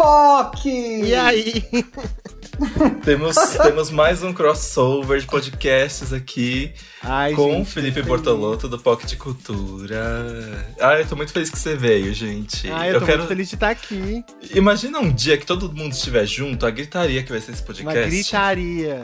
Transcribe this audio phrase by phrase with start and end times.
[0.00, 1.02] POC!
[1.04, 1.62] E aí?
[3.04, 6.72] temos, temos mais um crossover de podcasts aqui
[7.02, 10.24] Ai, com gente, Felipe Bortolotto do POC de Cultura.
[10.80, 12.70] Ai, eu tô muito feliz que você veio, gente.
[12.70, 14.24] Ai, eu, tô muito feliz de estar aqui.
[14.54, 17.98] Imagina um dia que todo mundo estiver junto, a gritaria que vai ser esse podcast.
[17.98, 19.02] Uma gritaria.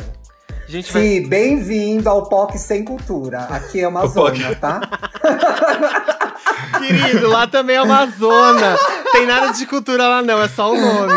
[0.67, 1.29] Gente, Sim, vai...
[1.29, 3.41] bem-vindo ao POC Sem Cultura.
[3.41, 4.81] Aqui é Amazônia, tá?
[6.81, 8.79] Querido, lá também é Amazônia.
[9.17, 11.15] Tem nada de cultura lá não, é só o nome.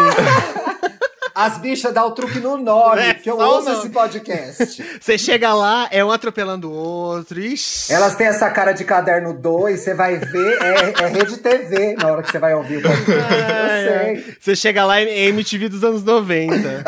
[1.36, 4.84] As bichas dão o truque no nome, é, que eu ouço esse podcast.
[5.00, 7.40] Você chega lá, é um atropelando o outro.
[7.40, 7.94] Ixi.
[7.94, 12.12] Elas têm essa cara de caderno 2, você vai ver, é, é rede TV na
[12.12, 13.34] hora que você vai ouvir o podcast.
[13.34, 14.36] eu sei.
[14.40, 16.84] Você chega lá, é MTV dos anos 90.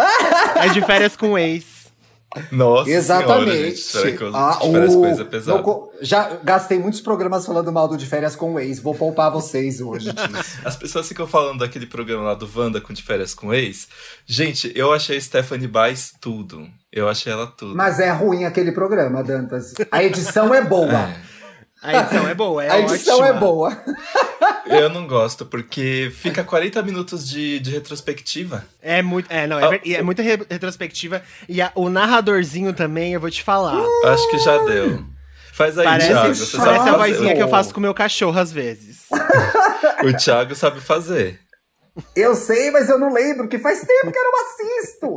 [0.56, 1.81] é de férias com ex.
[2.52, 3.78] Nossa Exatamente.
[3.78, 5.60] Senhora, gente, ah, o, coisa pesada.
[5.60, 8.80] Eu, já gastei muitos programas falando mal do De Férias com o Ex.
[8.80, 10.60] Vou poupar vocês hoje disso.
[10.64, 13.88] As pessoas ficam falando daquele programa lá do Wanda com De Férias com o Ex.
[14.26, 16.68] Gente, eu achei Stephanie Baez tudo.
[16.92, 17.76] Eu achei ela tudo.
[17.76, 19.74] Mas é ruim aquele programa, Dantas.
[19.92, 21.10] A edição é boa.
[21.10, 21.31] É.
[21.82, 23.36] A edição é boa, é A edição ótima.
[23.36, 23.84] é boa.
[24.68, 28.64] Eu não gosto, porque fica 40 minutos de, de retrospectiva.
[28.82, 29.30] É muito.
[29.32, 31.24] É, não, é, ah, é muita re retrospectiva.
[31.50, 33.78] E a, o narradorzinho também, eu vou te falar.
[33.78, 35.04] Uh, acho que já deu.
[35.52, 36.36] Faz aí, parece, Thiago.
[36.36, 39.06] Você parece sabe a vozinha que eu faço com o meu cachorro às vezes.
[40.06, 41.40] o Thiago sabe fazer.
[42.16, 45.16] Eu sei, mas eu não lembro, que faz tempo que eu não assisto.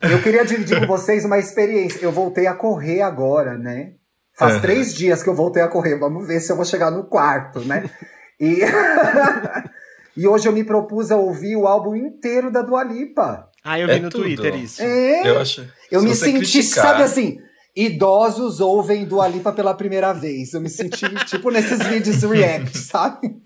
[0.00, 1.98] Eu queria dividir com vocês uma experiência.
[2.00, 3.92] Eu voltei a correr agora, né?
[4.36, 4.60] Faz uhum.
[4.60, 5.98] três dias que eu voltei a correr.
[5.98, 7.88] Vamos ver se eu vou chegar no quarto, né?
[8.38, 8.60] E,
[10.14, 13.48] e hoje eu me propus a ouvir o álbum inteiro da Dua Lipa.
[13.64, 14.24] Ah, eu vi é no tudo.
[14.24, 14.82] Twitter isso.
[14.82, 15.66] É, eu acho.
[15.90, 16.84] Eu me senti, criticar...
[16.84, 17.38] sabe assim,
[17.74, 20.52] idosos ouvem Dua Lipa pela primeira vez.
[20.52, 23.36] Eu me senti tipo nesses vídeos react, sabe?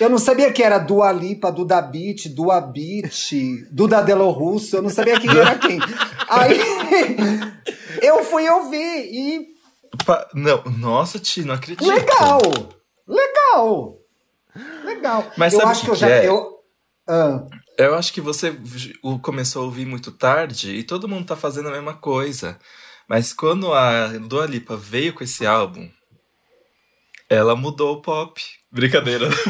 [0.00, 4.82] Eu não sabia que era Dua Lipa, Duda Beat, Dua Beat, Duda Delo Russo, eu
[4.82, 5.78] não sabia quem era quem.
[6.26, 6.58] Aí
[8.00, 9.59] eu fui ouvir e
[10.04, 10.28] Pa...
[10.34, 11.86] Não, nossa, Ti, não acredito.
[11.86, 12.40] Legal!
[13.06, 13.98] Legal!
[14.84, 15.30] Legal.
[15.36, 16.08] Mas eu sabe acho que, que eu já.
[16.08, 16.26] É?
[16.26, 16.58] Eu,
[17.08, 17.46] ah.
[17.78, 18.54] eu acho que você
[19.22, 22.58] começou a ouvir muito tarde e todo mundo tá fazendo a mesma coisa.
[23.08, 25.90] Mas quando a Dua Lipa veio com esse álbum,
[27.28, 28.40] ela mudou o pop.
[28.70, 29.28] Brincadeira.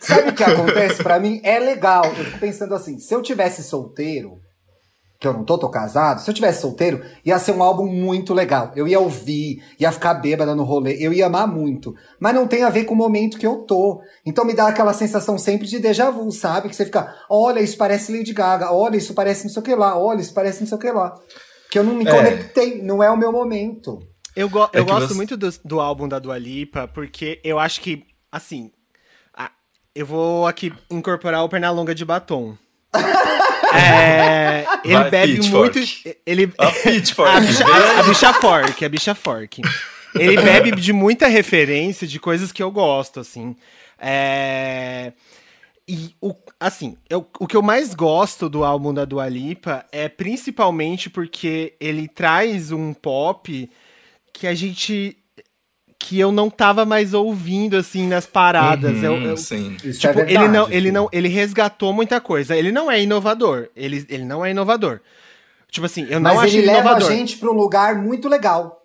[0.00, 1.40] Sabe o que acontece para mim?
[1.44, 2.04] É legal.
[2.04, 4.40] Eu fico pensando assim, se eu tivesse solteiro,
[5.18, 8.34] que eu não tô, tô casado, se eu tivesse solteiro, ia ser um álbum muito
[8.34, 8.72] legal.
[8.76, 11.94] Eu ia ouvir, ia ficar bêbada no rolê, eu ia amar muito.
[12.20, 14.02] Mas não tem a ver com o momento que eu tô.
[14.24, 16.68] Então me dá aquela sensação sempre de déjà vu, sabe?
[16.68, 19.74] Que você fica, olha, isso parece Lady Gaga, olha, isso parece não sei o que
[19.74, 21.18] lá, olha, isso parece não sei o que lá.
[21.70, 22.10] Que eu não me é.
[22.10, 23.98] conectei, não é o meu momento.
[24.34, 25.14] Eu, go eu é gosto você...
[25.14, 28.70] muito do, do álbum da Dua Lipa, porque eu acho que, assim,
[29.34, 29.50] a,
[29.94, 32.54] eu vou aqui incorporar o Pernalonga de Batom.
[33.76, 35.78] É, ele Vai, bebe pitchfork.
[35.78, 36.16] muito.
[36.26, 37.36] Ele, a pitchfork.
[37.36, 39.62] a, bicha, a, a bicha fork, a bicha fork.
[40.14, 43.54] Ele bebe de muita referência de coisas que eu gosto, assim.
[43.98, 45.12] É,
[45.88, 50.08] e, o, assim, eu, o que eu mais gosto do álbum da Dua Lipa é
[50.08, 53.70] principalmente porque ele traz um pop
[54.32, 55.16] que a gente
[55.98, 58.96] que eu não tava mais ouvindo assim nas paradas.
[58.98, 59.76] Uhum, eu, eu, sim.
[59.82, 62.56] Isso tipo, é verdade, ele não, ele não, ele resgatou muita coisa.
[62.56, 63.68] Ele não é inovador.
[63.74, 65.00] Ele, ele não é inovador.
[65.70, 66.92] Tipo assim, eu não Mas ele inovador.
[66.92, 68.82] leva a gente para um lugar muito legal.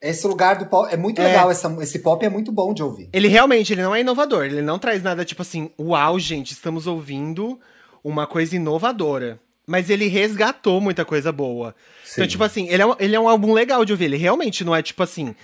[0.00, 1.24] Esse lugar do pop é muito é.
[1.24, 3.08] legal, essa, esse pop é muito bom de ouvir.
[3.10, 6.86] Ele realmente, ele não é inovador, ele não traz nada tipo assim, uau, gente, estamos
[6.86, 7.58] ouvindo
[8.02, 9.40] uma coisa inovadora.
[9.66, 11.68] Mas ele resgatou muita coisa boa.
[11.68, 12.12] Então, Sim.
[12.16, 14.04] Então, tipo assim, ele é, ele é um álbum legal de ouvir.
[14.04, 15.34] Ele realmente não é tipo assim,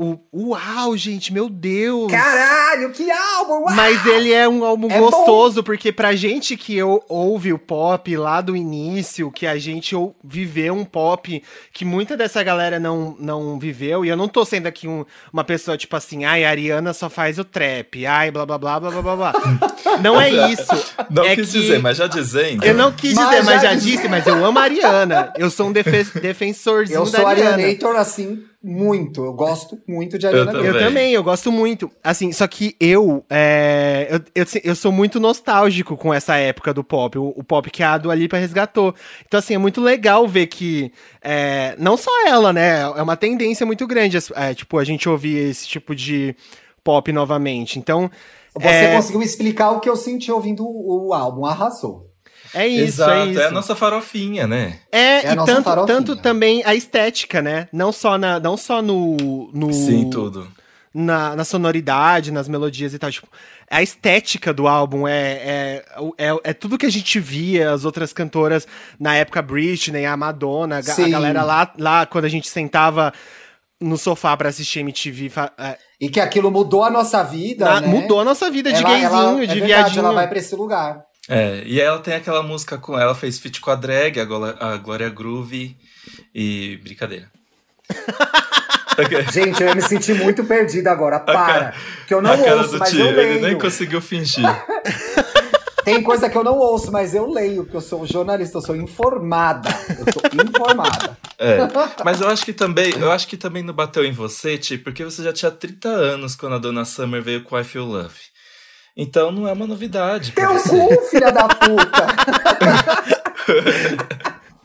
[0.00, 2.08] o, uau, gente, meu Deus!
[2.08, 3.64] Caralho, que álbum!
[3.64, 3.74] Uau!
[3.74, 5.62] Mas ele é um álbum é gostoso, bom.
[5.64, 10.14] porque pra gente que eu, ouve o pop lá do início, que a gente ou,
[10.22, 11.42] viveu um pop
[11.72, 15.42] que muita dessa galera não, não viveu, e eu não tô sendo aqui um, uma
[15.42, 19.02] pessoa tipo assim, ai, a Ariana só faz o trap, ai, blá blá blá blá
[19.02, 19.32] blá blá
[20.00, 20.94] não é isso.
[21.10, 21.60] Não é quis que...
[21.60, 22.64] dizer, mas já dizendo.
[22.64, 25.32] Eu não quis mas dizer, mas já disse, mas eu amo a Ariana.
[25.36, 27.62] Eu sou um defen defensorzinho eu da Ariana.
[27.62, 29.24] Eu sou Arianator assim muito.
[29.24, 30.66] Eu gosto muito de Ariana Grande.
[30.66, 31.90] Eu também, eu gosto muito.
[32.02, 36.82] Assim, só que eu, é, eu, eu, eu, sou muito nostálgico com essa época do
[36.82, 37.16] pop.
[37.18, 38.94] O, o pop que a Dua Lipa resgatou.
[39.26, 40.92] Então, assim, é muito legal ver que...
[41.22, 42.80] É, não só ela, né?
[42.80, 44.18] É uma tendência muito grande.
[44.34, 46.34] É, tipo, a gente ouvir esse tipo de
[46.82, 47.78] pop novamente.
[47.78, 48.10] Então...
[48.54, 48.96] Você é...
[48.96, 51.46] conseguiu explicar o que eu senti ouvindo o, o álbum.
[51.46, 52.07] Arrasou.
[52.54, 53.40] É isso, é Exato, é isso.
[53.40, 54.78] É a nossa farofinha, né?
[54.90, 57.68] É, é e tanto, tanto também a estética, né?
[57.72, 59.72] Não só, na, não só no, no.
[59.72, 60.48] Sim, tudo.
[60.94, 63.10] na, na sonoridade, nas melodias e tal.
[63.10, 63.28] Tipo,
[63.70, 65.84] a estética do álbum é, é,
[66.16, 68.66] é, é, tudo que a gente via, as outras cantoras
[68.98, 73.12] na época, Britney, a Madonna, a, a galera lá, lá quando a gente sentava
[73.80, 75.30] no sofá para assistir MTV.
[75.58, 77.88] É, e que aquilo mudou a nossa vida, na, né?
[77.88, 80.04] Mudou a nossa vida de ela, gayzinho, ela, de é verdade, viadinho.
[80.04, 81.04] Ela vai pra esse lugar.
[81.28, 84.56] É, e ela tem aquela música com ela, fez feat com a drag, a, Glória,
[84.58, 85.76] a Glória Groove
[86.34, 87.30] e brincadeira.
[89.32, 91.20] Gente, eu ia me sentir muito perdida agora.
[91.20, 91.72] Para.
[92.06, 93.20] Que eu não ouço, mas eu leio.
[93.20, 94.44] Ele nem conseguiu fingir.
[95.84, 98.76] Tem coisa que eu não ouço, mas eu leio, porque eu sou jornalista, eu sou
[98.76, 99.70] informada.
[99.88, 101.16] Eu sou informada.
[101.40, 101.56] É.
[102.04, 105.04] Mas eu acho que também, eu acho que também não bateu em você, Ti, porque
[105.04, 108.18] você já tinha 30 anos quando a Dona Summer veio com I Feel Love.
[109.00, 110.32] Então não é uma novidade.
[110.32, 112.04] Teu cu, filha da puta!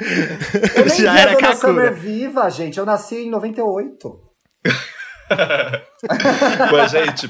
[0.76, 2.80] eu nem Já vi era a Dona Summer viva, gente.
[2.80, 4.20] Eu nasci em 98.
[6.72, 7.28] Mas, gente,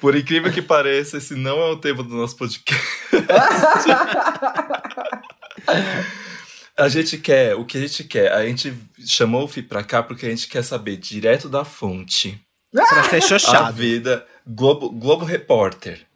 [0.00, 2.82] por incrível que pareça, esse não é o tema do nosso podcast.
[6.74, 8.32] a gente quer, o que a gente quer?
[8.32, 8.74] A gente
[9.06, 12.40] chamou o Fi pra cá porque a gente quer saber direto da fonte.
[12.72, 13.66] Pra ser xoxado.
[13.66, 16.08] A vida Globo, Globo Repórter.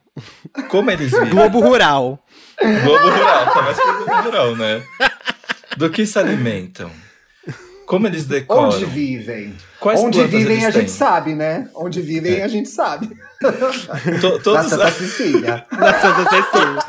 [0.69, 1.29] Como eles vivem?
[1.29, 2.19] Globo Rural.
[2.59, 4.83] Globo Rural, tá mais pro Globo Rural, né?
[5.77, 6.89] Do que se alimentam?
[7.85, 8.69] Como eles decoram?
[8.69, 9.55] Onde vivem?
[9.79, 10.81] Quais Onde vivem a têm?
[10.81, 11.69] gente sabe, né?
[11.75, 12.43] Onde vivem é.
[12.43, 13.09] a gente sabe.
[14.21, 14.63] To, todos...
[14.63, 15.65] Na Santa Cecília.
[15.71, 16.83] na Santa Cecília.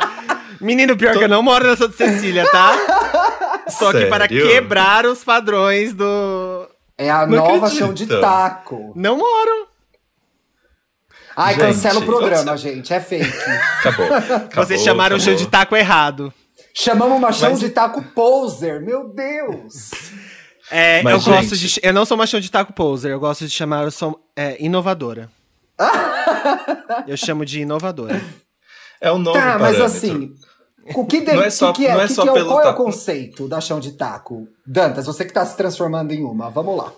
[0.61, 1.19] Menino, pior to...
[1.19, 3.65] que eu não moro na Santa Cecília, tá?
[3.69, 4.01] Só Sério?
[4.01, 6.67] que para quebrar os padrões do.
[6.97, 7.79] É a não nova acredito.
[7.79, 8.93] chão de taco.
[8.97, 9.69] Não moro.
[11.37, 12.93] Ai, gente, cancela o programa, gente.
[12.93, 13.31] É fake.
[13.81, 14.07] Acabou.
[14.07, 15.35] acabou Vocês chamaram acabou.
[15.35, 16.33] o chão de taco errado.
[16.73, 17.61] Chamamos uma chão Mas...
[17.61, 18.81] de taco poser.
[18.81, 19.91] Meu Deus.
[20.71, 21.35] É, Mas, eu gente...
[21.35, 21.81] gosto de.
[21.83, 25.31] Eu não sou machão de taco poser, eu gosto de chamar, eu sou é, inovadora.
[27.07, 28.21] eu chamo de inovadora.
[29.01, 30.35] É o nome Tá, mas assim.
[30.95, 32.33] O que, deve, não é só, que, que é, não é que só que é,
[32.33, 32.69] pelo Qual taco.
[32.69, 34.47] é o conceito da chão de taco?
[34.65, 36.93] Dantas, você que tá se transformando em uma, vamos lá.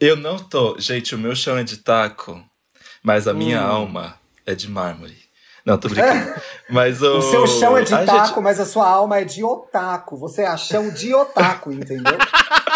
[0.00, 0.78] Eu não tô.
[0.78, 2.42] Gente, o meu chão é de taco,
[3.04, 3.70] mas a minha hum.
[3.70, 4.14] alma
[4.46, 5.16] é de mármore.
[5.64, 6.34] Não, tô brincando.
[6.68, 7.18] Mas o...
[7.18, 8.40] o seu chão é de a taco, gente...
[8.40, 10.16] mas a sua alma é de otaku.
[10.16, 12.16] Você é a chão de otaku, entendeu?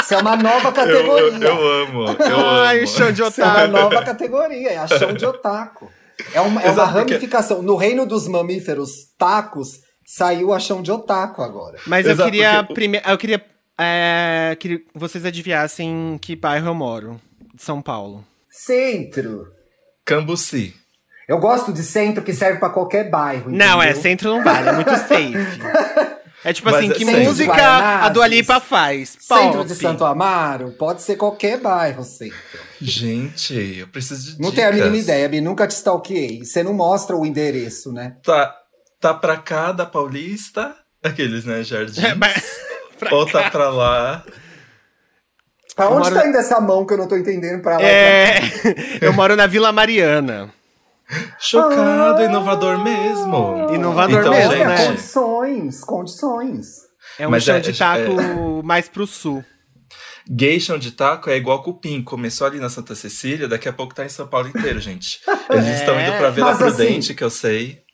[0.00, 1.38] Isso é uma nova categoria.
[1.38, 2.86] Eu, eu, eu amo, eu Ai, amo.
[2.86, 3.40] chão de otaku.
[3.40, 5.90] Isso é uma nova categoria, é a chão de otaku.
[6.32, 7.62] É uma, é uma ramificação.
[7.62, 11.78] No reino dos mamíferos tacos, saiu a chão de otaku agora.
[11.86, 12.74] Mas eu queria, porque...
[12.74, 13.02] prime...
[13.06, 13.44] eu queria
[13.78, 17.20] é, que vocês adivinhassem que bairro eu moro,
[17.54, 18.24] de São Paulo.
[18.50, 19.57] Centro.
[20.08, 20.74] Cambuci.
[21.28, 23.50] Eu gosto de centro que serve para qualquer bairro.
[23.50, 23.68] Entendeu?
[23.68, 25.34] Não, é, centro não vale, é muito safe.
[26.42, 29.18] É tipo assim, que música a Dua Lipa faz?
[29.28, 29.42] Pop.
[29.42, 30.70] Centro de Santo Amaro?
[30.78, 32.38] Pode ser qualquer bairro, centro.
[32.80, 34.54] Gente, eu preciso de Não dicas.
[34.54, 36.42] tenho a mínima ideia, Bi, nunca te stalkeei.
[36.42, 38.16] Você não mostra o endereço, né?
[38.22, 38.56] Tá,
[38.98, 42.02] tá pra cá da Paulista, aqueles, né, Jardim.
[42.02, 42.42] É, mas...
[43.10, 43.50] Ou tá cá.
[43.50, 44.24] pra lá.
[45.78, 46.14] Pra onde moro...
[46.16, 47.82] tá indo essa mão que eu não tô entendendo pra lá?
[47.84, 48.40] É,
[49.00, 50.52] eu moro na Vila Mariana.
[51.38, 53.72] Chocado, ah, inovador mesmo.
[53.72, 54.86] Inovador então, mesmo, gente, né?
[54.88, 56.66] Condições, condições.
[57.16, 58.62] É um Mas chão é, de taco é...
[58.64, 59.44] mais pro sul.
[60.28, 62.02] Gay chão de taco é igual cupim.
[62.02, 65.20] Começou ali na Santa Cecília, daqui a pouco tá em São Paulo inteiro, gente.
[65.48, 65.74] Eles é.
[65.76, 67.84] estão indo pra Vila Mas, Prudente, assim, que eu sei.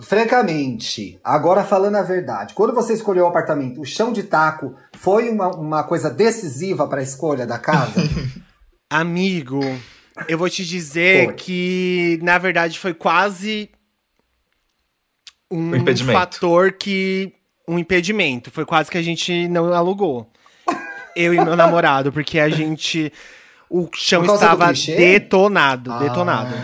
[0.00, 5.30] Francamente, agora falando a verdade, quando você escolheu o apartamento, o chão de taco foi
[5.30, 8.02] uma, uma coisa decisiva para a escolha da casa?
[8.90, 9.60] Amigo,
[10.28, 11.34] eu vou te dizer foi.
[11.34, 13.70] que, na verdade, foi quase
[15.50, 17.32] um, um fator que.
[17.68, 18.50] Um impedimento.
[18.50, 20.30] Foi quase que a gente não alugou.
[21.16, 23.12] Eu e meu namorado, porque a gente.
[23.68, 25.92] O chão estava detonado.
[25.92, 26.54] Ah, detonado.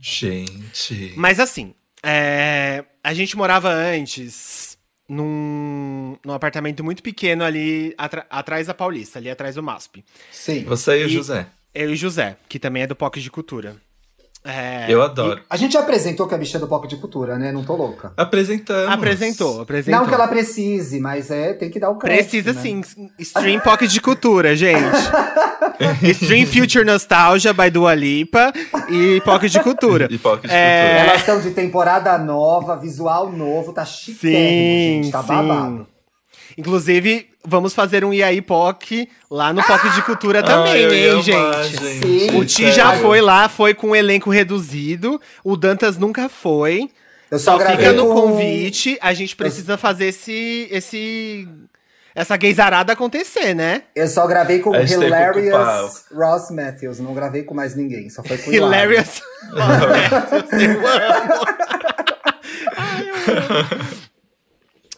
[0.00, 1.12] Gente.
[1.16, 4.78] Mas assim, é, a gente morava antes
[5.08, 7.94] num, num apartamento muito pequeno ali
[8.28, 10.04] atrás da Paulista, ali atrás do MASP.
[10.30, 10.64] Sim.
[10.64, 11.46] Você e o José.
[11.74, 13.76] Eu e José, que também é do POC de Cultura.
[14.44, 15.40] É, eu adoro.
[15.50, 17.52] A gente apresentou que a bicha é do POC de Cultura, né?
[17.52, 18.12] Não tô louca.
[18.16, 18.92] Apresentamos.
[18.92, 20.00] Apresentou, apresentou.
[20.00, 22.30] Não que ela precise, mas é, tem que dar o crédito.
[22.30, 22.62] Precisa né?
[22.62, 22.80] sim.
[23.18, 24.78] Stream POC de Cultura, gente.
[26.14, 28.52] Stream Future Nostalgia by Dua Lipa
[28.88, 30.08] e POC de Cultura.
[30.10, 30.82] E POC de é...
[30.82, 31.08] Cultura.
[31.08, 35.12] Elas estão de temporada nova, visual novo, tá chiquérrimo, gente.
[35.12, 35.28] Tá sim.
[35.28, 35.86] babado.
[36.56, 41.76] Inclusive, vamos fazer um IAI POC lá no POC de Cultura também, Ai, hein, gente?
[41.76, 42.36] gente?
[42.36, 45.20] o Ti já foi lá, foi com um elenco reduzido.
[45.42, 46.88] O Dantas nunca foi.
[47.30, 48.14] Eu só, só fica no com...
[48.14, 48.96] convite.
[49.00, 51.46] A gente precisa fazer esse, esse
[52.14, 53.82] essa gaysarada acontecer, né?
[53.94, 58.52] Eu só gravei com Hilarious Ross Matthews, não gravei com mais ninguém, só foi com.
[58.52, 59.22] Hilarious.
[59.52, 59.94] Eu amo.
[62.76, 63.16] Ai, eu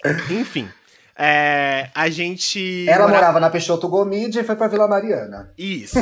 [0.04, 0.20] amo.
[0.30, 0.68] Enfim.
[1.22, 2.86] É, a gente.
[2.88, 5.52] Ela mora- morava na Peixoto Gomide e foi pra Vila Mariana.
[5.58, 5.98] Isso.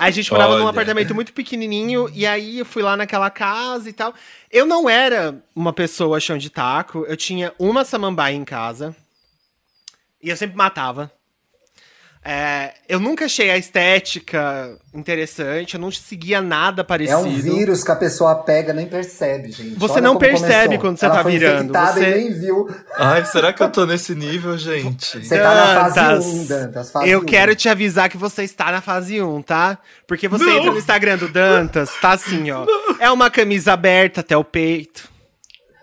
[0.00, 0.70] A gente morava num Olha.
[0.70, 4.14] apartamento muito pequenininho e aí eu fui lá naquela casa e tal.
[4.50, 8.96] Eu não era uma pessoa chão de taco, eu tinha uma samambaia em casa
[10.22, 11.12] e eu sempre matava.
[12.24, 17.16] É, eu nunca achei a estética interessante, eu não seguia nada parecido.
[17.18, 19.76] É um vírus que a pessoa pega nem percebe, gente.
[19.78, 20.78] Você Olha não percebe começou.
[20.80, 22.68] quando você Ela tá foi virando, você- e nem viu.
[22.96, 25.24] Ai, será que eu tô nesse nível, gente?
[25.24, 26.90] Você tá na fase 1, Dantas.
[26.90, 27.24] Fase eu 1.
[27.24, 29.78] quero te avisar que você está na fase 1, tá?
[30.06, 30.58] Porque você Não.
[30.58, 32.66] entra no Instagram do Dantas, tá assim, ó.
[32.98, 35.08] É uma camisa aberta até o peito.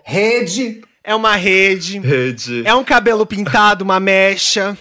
[0.04, 0.82] Rede.
[1.04, 1.98] É uma rede.
[2.00, 2.62] Rede.
[2.66, 4.78] É um cabelo pintado, uma mecha.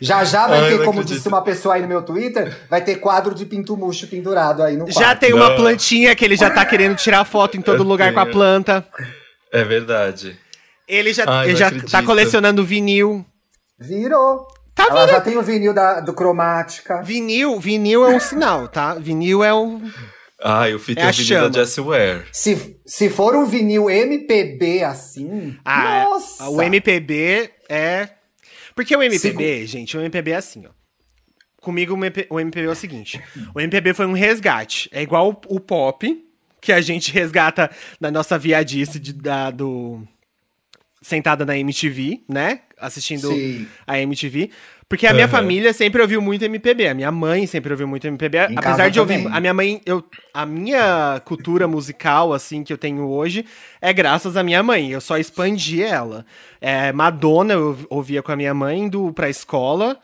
[0.00, 1.16] Já já vai Ai, ter, como acredito.
[1.16, 4.76] disse uma pessoa aí no meu Twitter, vai ter quadro de pinto murcho pendurado aí
[4.76, 4.98] no quarto.
[4.98, 5.56] Já tem uma Não.
[5.56, 8.32] plantinha que ele já tá querendo tirar foto em todo Eu lugar com a tenho.
[8.34, 8.86] planta.
[9.52, 10.38] É verdade.
[10.86, 11.90] Ele já, Ai, ele não já acredito.
[11.90, 13.24] tá colecionando vinil.
[13.78, 14.46] Virou.
[14.74, 15.10] Tá Ela vendo?
[15.14, 17.02] já tem o vinil da, do Cromática.
[17.02, 18.94] Vinil, vinil é um sinal, tá?
[18.94, 19.82] Vinil é um.
[20.40, 21.50] Ai, o Fit É é a o vídeo chama.
[21.50, 22.22] da Jessie Ware.
[22.32, 26.48] Se, se for um vinil MPB assim, Ah, nossa!
[26.48, 28.08] o MPB é.
[28.78, 30.70] Porque o MPB, gente, o MPB é assim, ó.
[31.60, 33.20] Comigo o MP o MPB é o seguinte:
[33.52, 34.88] o MPB foi um resgate.
[34.92, 36.24] É igual o, o pop,
[36.60, 37.68] que a gente resgata
[38.00, 40.06] da nossa viadice de, da, do.
[41.02, 42.60] Sentada na MTV, né?
[42.78, 43.66] Assistindo Sim.
[43.84, 44.52] a MTV.
[44.88, 46.88] Porque a minha família sempre ouviu muito MPB.
[46.88, 48.38] A minha mãe sempre ouviu muito MPB.
[48.38, 49.22] Em apesar de ouvir.
[49.22, 49.36] também.
[49.36, 49.82] A minha mãe.
[49.84, 50.02] Eu,
[50.32, 53.44] a minha cultura musical, assim, que eu tenho hoje,
[53.82, 54.90] é graças à minha mãe.
[54.90, 56.24] Eu só expandi ela.
[56.58, 59.98] É, Madonna eu ouvia com a minha mãe indo pra escola.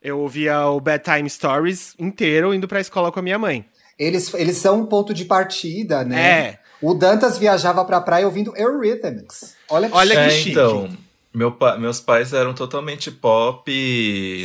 [0.00, 3.66] Eu ouvia o Bedtime Stories inteiro indo pra escola com a minha mãe.
[3.98, 6.20] Eles, eles são um ponto de partida, né?
[6.20, 6.58] É.
[6.80, 9.54] O Dantas viajava pra praia ouvindo Eurythmics.
[9.68, 10.16] Olha que Olha chique.
[10.16, 10.50] que é, chique.
[10.52, 11.11] então.
[11.34, 13.70] Meu pa- meus pais eram totalmente pop,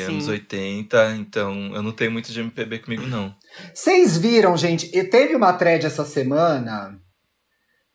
[0.07, 0.31] anos Sim.
[0.31, 3.35] 80, então eu não tenho muito de MPB comigo, não.
[3.73, 4.89] Vocês viram, gente?
[4.97, 6.97] E teve uma thread essa semana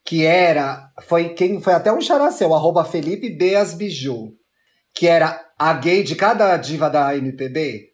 [0.05, 0.89] que era.
[1.07, 4.33] Foi quem foi até um characeu, arroba Felipe Beas Biju.
[4.95, 7.87] Que era a gay de cada diva da MPB.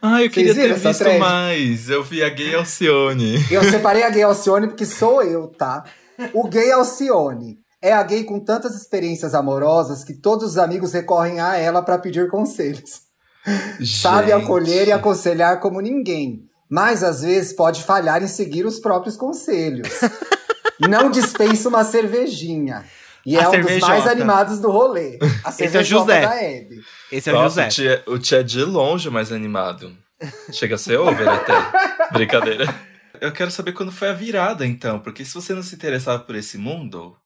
[0.00, 1.18] Ah, eu queria ter visto thread?
[1.18, 1.90] mais.
[1.90, 3.34] Eu vi a gay Alcione.
[3.50, 5.84] Eu separei a gay Alcione porque sou eu, tá?
[6.32, 11.40] O gay Alcione é a gay com tantas experiências amorosas que todos os amigos recorrem
[11.40, 13.02] a ela pra pedir conselhos.
[14.00, 14.42] Sabe Gente.
[14.44, 19.88] acolher e aconselhar como ninguém, mas às vezes pode falhar em seguir os próprios conselhos.
[20.88, 22.84] Não dispensa uma cervejinha.
[23.26, 25.18] E A é um dos mais animados do rolê.
[25.44, 26.20] A Esse é o José.
[26.22, 26.80] da Hebe.
[27.10, 27.66] Esse é o Nossa, José.
[27.66, 29.92] o tia, o tia é de longe mais animado.
[30.52, 31.52] Chega a ser over até.
[32.12, 32.72] Brincadeira.
[33.20, 36.36] Eu quero saber quando foi a virada, então, porque se você não se interessava por
[36.36, 37.16] esse mundo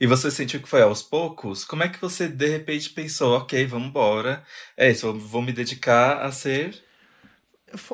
[0.00, 3.66] e você sentiu que foi aos poucos, como é que você de repente pensou, ok,
[3.66, 4.42] vamos embora,
[4.76, 6.74] é isso, eu vou me dedicar a ser.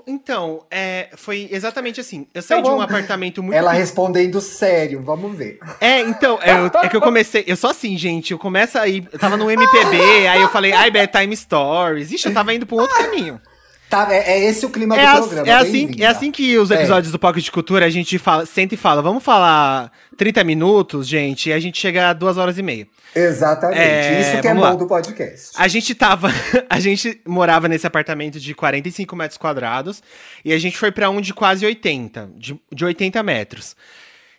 [0.07, 2.27] Então, é, foi exatamente assim.
[2.33, 5.59] Eu saí Então, de um apartamento muito Ela respondendo sério, vamos ver.
[5.81, 7.45] É, então, é, eu- é que eu comecei.
[7.47, 8.31] Eu sou assim, gente.
[8.33, 9.07] Eu começo aí.
[9.13, 12.11] Eu tava no MPB, aí eu falei, ai, Bedtime Stories.
[12.11, 13.39] Ixi, eu tava indo pra um outro caminho.
[13.89, 15.49] Tá, é, é esse o clima É, do as- programa.
[15.49, 16.05] é assim, bem-vinda.
[16.05, 19.01] é assim que os episódios do Pocket de Cultura a gente fala, senta e fala,
[19.01, 22.89] vamos falar 30 minutos, gente, e a gente chega a duas horas e meia.
[23.15, 23.79] Exatamente.
[23.81, 24.75] É, Isso que é bom lá.
[24.75, 25.51] do podcast.
[25.57, 26.29] A gente tava.
[26.69, 30.03] A gente morava nesse apartamento de 45 metros quadrados
[30.45, 33.75] e a gente foi pra um de quase 80, de, de 80 metros.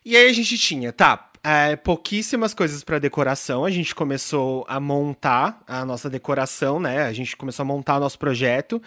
[0.06, 3.66] E aí a gente tinha, tá, é, pouquíssimas coisas pra decoração.
[3.66, 7.04] A gente começou a montar a nossa decoração, né?
[7.04, 8.80] A gente começou a montar o nosso projeto.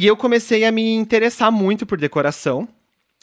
[0.00, 2.68] E eu comecei a me interessar muito por decoração.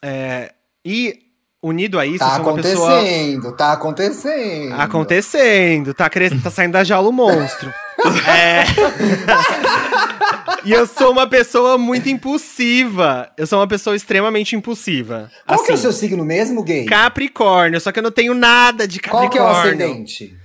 [0.03, 0.51] É,
[0.83, 1.19] e
[1.63, 2.89] unido a isso, Tá uma pessoa.
[2.99, 4.73] acontecendo, tá acontecendo.
[4.73, 6.43] Acontecendo, tá, cres...
[6.43, 7.73] tá saindo da jaula o monstro.
[8.27, 8.65] É.
[10.65, 13.31] e eu sou uma pessoa muito impulsiva.
[13.37, 15.31] Eu sou uma pessoa extremamente impulsiva.
[15.47, 16.85] Qual que é o Assim, seu signo mesmo, gay?
[16.85, 19.77] Capricórnio, só que eu não tenho nada de Qual Capricórnio.
[19.77, 20.37] que é o ascendente?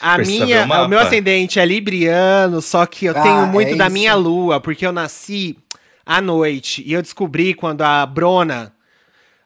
[0.00, 3.72] A Precisa minha, o o meu ascendente é libriano, só que eu Ah, tenho muito
[3.72, 5.58] é da minha lua, porque eu nasci
[6.08, 6.82] à noite.
[6.86, 8.74] E eu descobri quando a Brona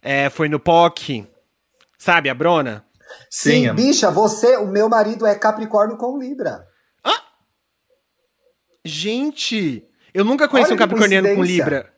[0.00, 1.26] é, foi no POC.
[1.98, 2.84] Sabe, a Brona?
[3.28, 6.64] Sim, Sim, bicha, você, o meu marido é Capricórnio com Libra.
[8.84, 11.44] Gente, eu nunca conheci Olha um capricorniano com.
[11.44, 11.92] Libra.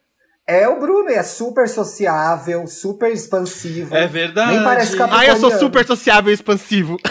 [0.47, 3.95] É o Bruno, é super sociável, super expansivo.
[3.95, 4.53] É verdade.
[4.53, 5.37] Nem parece Ah, capricorniano.
[5.37, 6.97] eu sou super sociável e expansivo.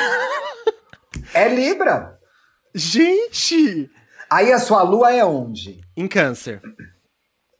[1.35, 2.19] É Libra.
[2.75, 3.89] Gente!
[4.29, 5.81] Aí a sua lua é onde?
[5.97, 6.61] Em câncer.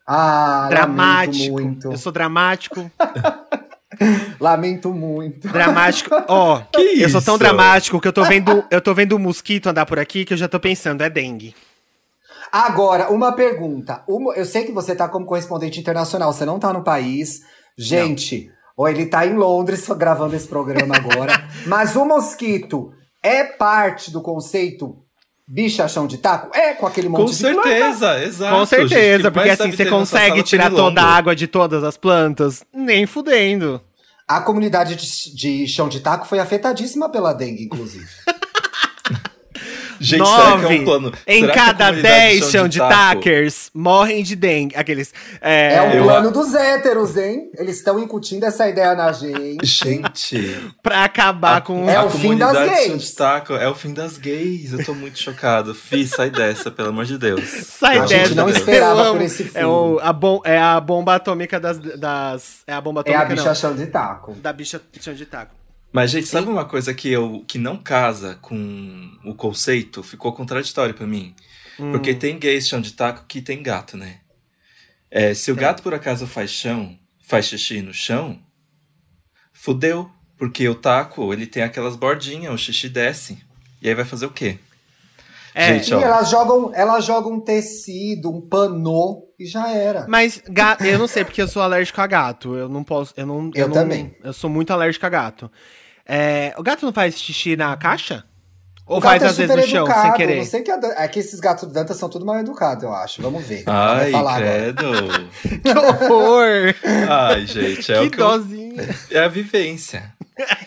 [0.05, 1.55] Ah, Dramático.
[1.55, 1.91] lamento muito.
[1.91, 2.91] Eu sou dramático.
[4.39, 5.47] Lamento muito.
[5.47, 6.09] Dramático.
[6.27, 7.43] Ó, Que eu sou tão isso?
[7.43, 10.37] dramático que eu tô vendo, eu tô vendo um mosquito andar por aqui que eu
[10.37, 11.55] já tô pensando, é dengue.
[12.51, 14.03] Agora, uma pergunta.
[14.07, 17.41] Uma- eu sei que você tá como correspondente internacional, você não tá no país.
[17.77, 21.47] Gente, ou ele tá em Londres gravando esse programa agora.
[21.67, 22.91] mas o mosquito
[23.21, 24.97] é parte do conceito
[25.53, 26.55] bicha chão de taco?
[26.57, 27.69] É com aquele monte Com de planta?
[27.69, 28.55] certeza, exato.
[28.57, 31.95] Com certeza, que porque assim você nessa consegue tirar toda a água de todas as
[31.95, 33.79] plantas, nem fudendo.
[34.27, 38.07] A comunidade de, de chão de taco foi afetadíssima pela dengue, inclusive.
[40.03, 41.13] Gente, será que é Nove um plano?
[41.25, 44.75] em Será a cada dez chão de takers morrem de dengue.
[44.75, 45.13] Aqueles.
[45.41, 47.49] É, É o Eu- plano dos héteros, hein?
[47.57, 49.65] Eles estão incutindo essa ideia na gente.
[49.65, 51.89] Gente, pra acabar com.
[51.89, 52.87] É a o fim das comunidade gays.
[52.87, 54.73] chão de taco é o fim das gays.
[54.73, 55.73] Eu tô muito chocado.
[55.73, 57.43] Fih, sai dessa, pelo amor de Deus.
[57.43, 58.35] Sai A gente dessa.
[58.35, 59.13] não eu esperava amo.
[59.13, 59.63] por esse É, fim.
[59.63, 61.77] o, a bom, é a bomba atômica das.
[61.79, 63.55] das é a bomba É a atômica, bicha não.
[63.55, 64.33] chão de taco.
[64.33, 65.51] Da bicha chão de taco.
[65.93, 70.01] Mas, gente, sabe uma coisa que, eu, que não casa com o conceito?
[70.03, 71.35] Ficou contraditório pra mim.
[71.79, 71.91] Hum.
[71.91, 74.17] Porque tem gays chão de taco que tem gato, né?
[75.11, 78.39] É, se o gato por acaso faz chão, faz xixi no chão,
[79.53, 80.09] fudeu.
[80.37, 83.37] Porque o taco, ele tem aquelas bordinhas, o xixi desce.
[83.81, 84.57] E aí vai fazer o quê?
[85.55, 86.01] É, Gente, E ó.
[86.01, 90.07] elas jogam, elas jogam um tecido, um panô e já era.
[90.09, 92.55] Mas ga- eu não sei porque eu sou alérgico a gato.
[92.55, 93.13] Eu não posso.
[93.15, 94.15] Eu, não, Eu não- também.
[94.23, 95.49] Eu sou muito alérgico a gato.
[96.05, 98.23] É, o gato não faz xixi na caixa?
[98.85, 100.01] Ou o faz é às vezes no chão, educado.
[100.01, 100.37] sem eu querer?
[100.39, 102.93] Não sei que a é que esses gatos do Danta são tudo mal educados, eu
[102.93, 103.21] acho.
[103.21, 103.63] Vamos ver.
[103.65, 104.83] Ai, credo.
[105.63, 106.75] Que horror!
[107.09, 108.89] Ai, gente, é que o que eu, dozinha.
[109.09, 110.11] É a vivência.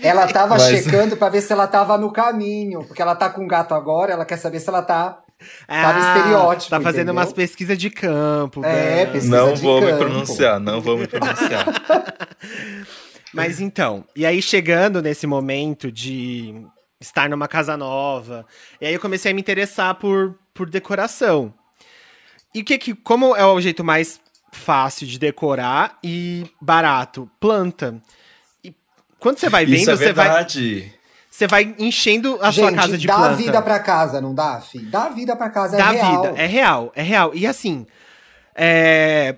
[0.00, 2.85] Ela tava Mas- checando pra ver se ela tava no caminho.
[2.85, 5.19] Porque ela tá com um gato agora, ela quer saber se ela tá.
[5.66, 7.14] Tá no estereótipo, Tá fazendo entendeu?
[7.14, 8.65] umas pesquisas de campo.
[8.65, 9.06] É, né?
[9.06, 11.67] pesquisa Não de vou me pronunciar, não vou me pronunciar.
[13.32, 16.54] Mas então, e aí chegando nesse momento de
[17.00, 18.47] estar numa casa nova,
[18.80, 21.52] e aí eu comecei a me interessar por, por decoração.
[22.54, 24.19] E o que que, como é o jeito mais
[24.52, 27.30] fácil de decorar e barato?
[27.39, 28.00] Planta.
[28.65, 28.75] E
[29.19, 30.95] quando você vai vendo, Isso é você vai, verdade.
[31.30, 33.36] você vai enchendo a sua Gente, casa de dá planta.
[33.36, 34.78] vida pra casa, não dá, fi?
[34.78, 36.23] Dá vida pra casa, é Dá real.
[36.23, 37.34] vida, é real, é real.
[37.34, 37.86] E assim,
[38.54, 39.36] é,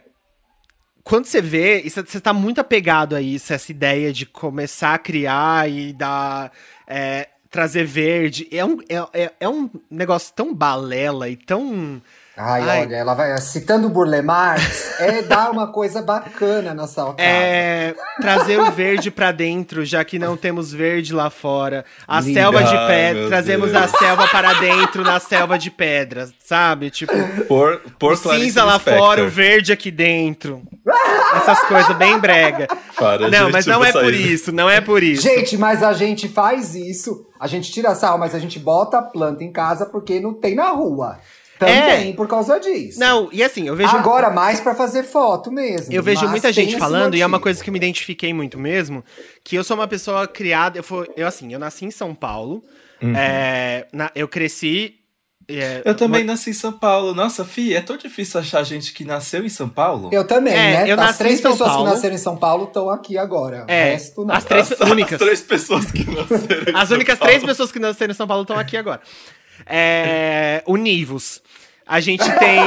[1.09, 5.71] quando você vê, você tá muito apegado a isso, essa ideia de começar a criar
[5.71, 6.53] e dar.
[6.87, 8.47] é, trazer verde.
[8.53, 12.01] É um, é, é, é um negócio tão balela e tão.
[12.40, 12.81] Ai, Ai.
[12.83, 17.16] olha, ela vai citando Burle Marx, é dar uma coisa bacana na sua casa.
[17.18, 21.85] É, trazer o verde pra dentro, já que não temos verde lá fora.
[22.07, 22.40] A Linda.
[22.40, 23.27] selva de pedra.
[23.27, 23.83] Trazemos Deus.
[23.83, 26.90] a selva para dentro na selva de pedra, sabe?
[26.90, 27.12] Tipo.
[27.48, 30.62] Por, por cinza lá fora, o verde aqui dentro.
[31.35, 32.68] Essas coisas bem brega.
[32.96, 34.33] Para, não, gente, mas não é por sair.
[34.33, 35.22] isso, não é por isso.
[35.22, 39.03] Gente, mas a gente faz isso, a gente tira sal, mas a gente bota a
[39.03, 41.18] planta em casa porque não tem na rua.
[41.59, 43.03] Também por causa disso.
[43.03, 43.07] É.
[43.07, 43.94] Não, e assim, eu vejo.
[43.97, 45.92] Agora, mais pra fazer foto mesmo.
[45.92, 47.42] Eu vejo muita gente falando, e é uma motivo.
[47.44, 49.05] coisa que eu me identifiquei muito mesmo,
[49.44, 50.79] que eu sou uma pessoa criada.
[50.79, 52.62] Eu, fui, eu assim, eu nasci em São Paulo.
[53.01, 54.94] é, na- eu cresci.
[55.51, 57.14] é, Eu também uma- nasci em São Paulo.
[57.14, 60.11] Nossa, Fi, é tão difícil achar gente que nasceu em São Paulo.
[60.12, 60.90] Eu também, É, né?
[60.90, 61.85] eu As nasci três em São pessoas Paulo.
[61.87, 63.64] que nasceram em São Paulo estão aqui agora.
[63.68, 64.35] É, o resto não.
[64.35, 65.12] as três As- únicas.
[65.14, 67.31] As três pessoas que nasceram em As São únicas Paulo.
[67.33, 69.01] três pessoas que nasceram em São Paulo estão aqui agora.
[69.66, 71.42] É, univos.
[71.87, 72.61] A gente tem.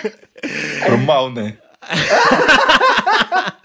[0.86, 1.56] Pro mal, né?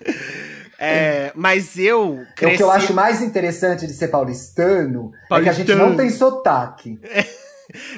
[0.78, 2.58] é, mas eu O cresci.
[2.58, 5.78] que eu acho mais interessante de ser paulistano, é que a gente Paulistano.
[5.92, 7.00] não tem sotaque.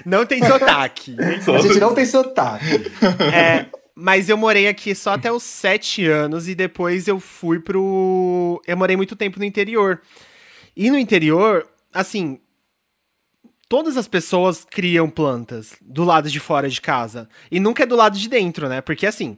[0.05, 1.15] Não tem sotaque.
[1.19, 2.91] A gente não tem sotaque.
[3.33, 3.65] É,
[3.95, 8.61] mas eu morei aqui só até os sete anos e depois eu fui pro.
[8.67, 10.01] Eu morei muito tempo no interior.
[10.75, 12.39] E no interior, assim.
[13.67, 17.27] Todas as pessoas criam plantas do lado de fora de casa.
[17.49, 18.79] E nunca é do lado de dentro, né?
[18.81, 19.37] Porque assim,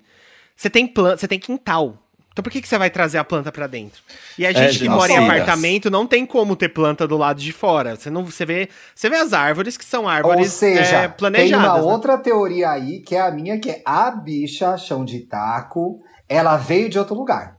[0.56, 1.98] você tem planta, você tem quintal.
[2.32, 4.04] Então por que, que você vai trazer a planta pra dentro?
[4.38, 7.42] E a gente que gente, mora em apartamento não tem como ter planta do lado
[7.42, 7.96] de fora.
[7.96, 11.18] Você não, você vê, você vê as árvores que são árvores Ou seja, é, tem
[11.18, 11.66] planejadas.
[11.66, 11.82] uma né?
[11.82, 16.58] outra teoria aí, que é a minha, que é a bicha chão de taco, ela
[16.58, 17.58] veio de outro lugar.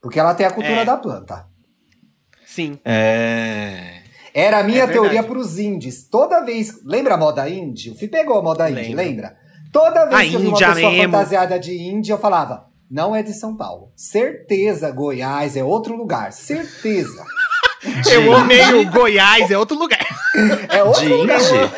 [0.00, 0.84] Porque ela tem a cultura É.
[0.84, 1.46] da planta.
[2.46, 2.78] Sim.
[2.82, 4.05] É.
[4.36, 6.06] Era a minha É teoria pros indies.
[6.08, 6.84] Toda vez.
[6.84, 7.90] Lembra a moda indie?
[7.90, 8.96] O Fih pegou a moda indie, Lembro.
[8.96, 9.36] lembra?
[9.72, 11.12] Toda vez A que eu vi uma pessoa mesmo.
[11.12, 13.90] fantasiada de indie, eu falava: não é de São Paulo.
[13.96, 16.32] Certeza, Goiás é outro lugar.
[16.32, 17.24] Certeza.
[18.10, 20.04] Eu amei o Goiás, é outro lugar.
[20.68, 21.38] É outro De lugar.
[21.40, 21.70] indie?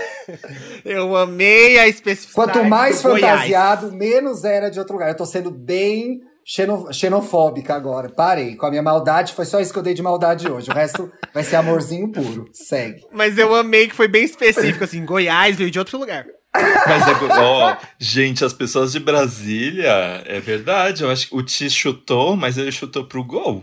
[0.85, 2.35] Eu amei a especificidade.
[2.53, 3.31] Quanto mais do Goiás.
[3.33, 5.09] fantasiado, menos era de outro lugar.
[5.11, 8.09] Eu tô sendo bem xeno- xenofóbica agora.
[8.09, 8.57] Parei.
[8.57, 10.71] Com a minha maldade, foi só isso que eu dei de maldade hoje.
[10.71, 12.47] O resto vai ser amorzinho puro.
[12.53, 13.05] Segue.
[13.13, 15.05] Mas eu amei que foi bem específico, assim.
[15.05, 16.25] Goiás veio de outro lugar.
[16.55, 17.39] Mas é.
[17.41, 21.03] Ó, gente, as pessoas de Brasília, é verdade.
[21.05, 23.63] Eu acho que o Ti chutou, mas ele chutou pro gol.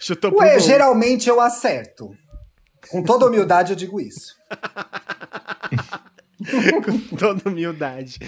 [0.00, 0.60] Chutou pro Ué, gol.
[0.60, 2.10] geralmente eu acerto.
[2.90, 4.34] Com toda humildade eu digo isso.
[6.84, 8.18] Com toda humildade.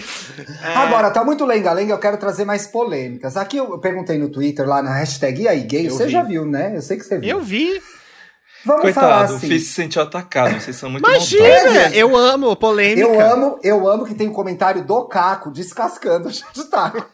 [0.63, 3.35] É, Agora, tá muito lenga-lenga, eu quero trazer mais polêmicas.
[3.35, 6.11] Aqui eu perguntei no Twitter, lá na hashtag E aí gay, Eu você vi.
[6.11, 6.73] já viu, né?
[6.75, 7.29] Eu sei que você viu.
[7.29, 7.81] Eu vi.
[8.65, 9.47] Vamos falar Coitado, o assim.
[9.47, 10.59] Fih se sentiu atacado.
[10.59, 11.43] Vocês são muito Imagina!
[11.43, 11.93] maldosos.
[11.93, 13.07] Eu amo polêmica.
[13.07, 17.05] Eu amo, eu amo que tem um comentário do Caco descascando o taco.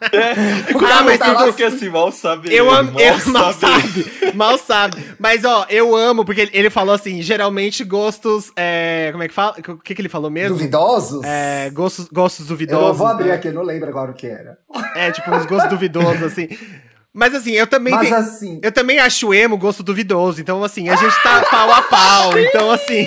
[0.92, 4.32] Ah, mas tava Porque assim, mal sabe Eu ele, amo, mal eu, mal sabe sabe,
[4.34, 5.04] mal sabe.
[5.18, 9.34] Mas ó, eu amo, porque ele, ele falou assim, geralmente gostos, é, como é que
[9.34, 9.56] fala?
[9.68, 10.56] O que que ele falou mesmo?
[10.56, 11.22] Duvidosos?
[11.24, 12.98] É, gostos, gostos eu duvidosos.
[12.98, 13.34] vou abrir né?
[13.34, 14.58] aqui, eu não lembro agora o que era.
[14.94, 16.48] É, tipo, uns gostos duvidosos, assim.
[17.12, 20.40] Mas assim, eu também Mas tenho- assim, Eu também acho emo gosto duvidoso.
[20.40, 22.38] Então, assim, a gente tá pau a pau.
[22.38, 23.06] Então, assim.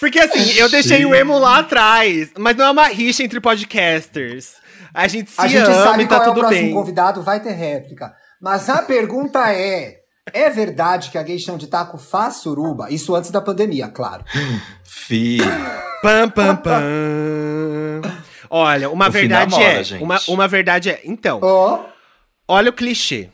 [0.00, 2.30] Porque assim, eu deixei o emo lá atrás.
[2.38, 4.54] Mas não é uma rixa entre podcasters.
[4.94, 6.72] A gente se a gente ama sabe e tá qual é o tudo próximo bem.
[6.74, 8.12] convidado, vai ter réplica.
[8.40, 9.96] Mas a pergunta é:
[10.32, 12.88] é verdade que a gay chão de taco faz suruba?
[12.90, 14.24] Isso antes da pandemia, claro.
[14.84, 15.38] Fih.
[16.02, 18.00] Pam, pam, pam.
[18.48, 19.82] Olha, uma O verdade namora, é.
[19.84, 20.02] gente.
[20.02, 21.00] Uma, uma verdade é.
[21.04, 21.80] Então, Ó,
[22.48, 23.28] olha o clichê.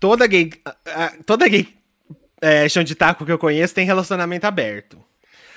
[0.00, 0.50] Toda gay.
[0.64, 1.68] a- a- Toda gay
[2.40, 4.98] é, chão de taco que eu conheço tem relacionamento aberto.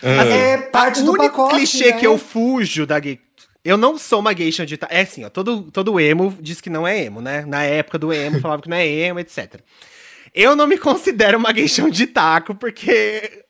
[0.01, 1.99] é parte o do único pacote, clichê né?
[1.99, 3.19] que eu fujo da gay.
[3.65, 4.93] Eu não sou uma gay de taco.
[4.93, 5.29] É assim, ó.
[5.29, 7.43] Todo, todo emo diz que não é emo, né?
[7.45, 9.55] Na época do emo falava que não é emo, etc.
[10.33, 13.43] Eu não me considero uma gay de taco porque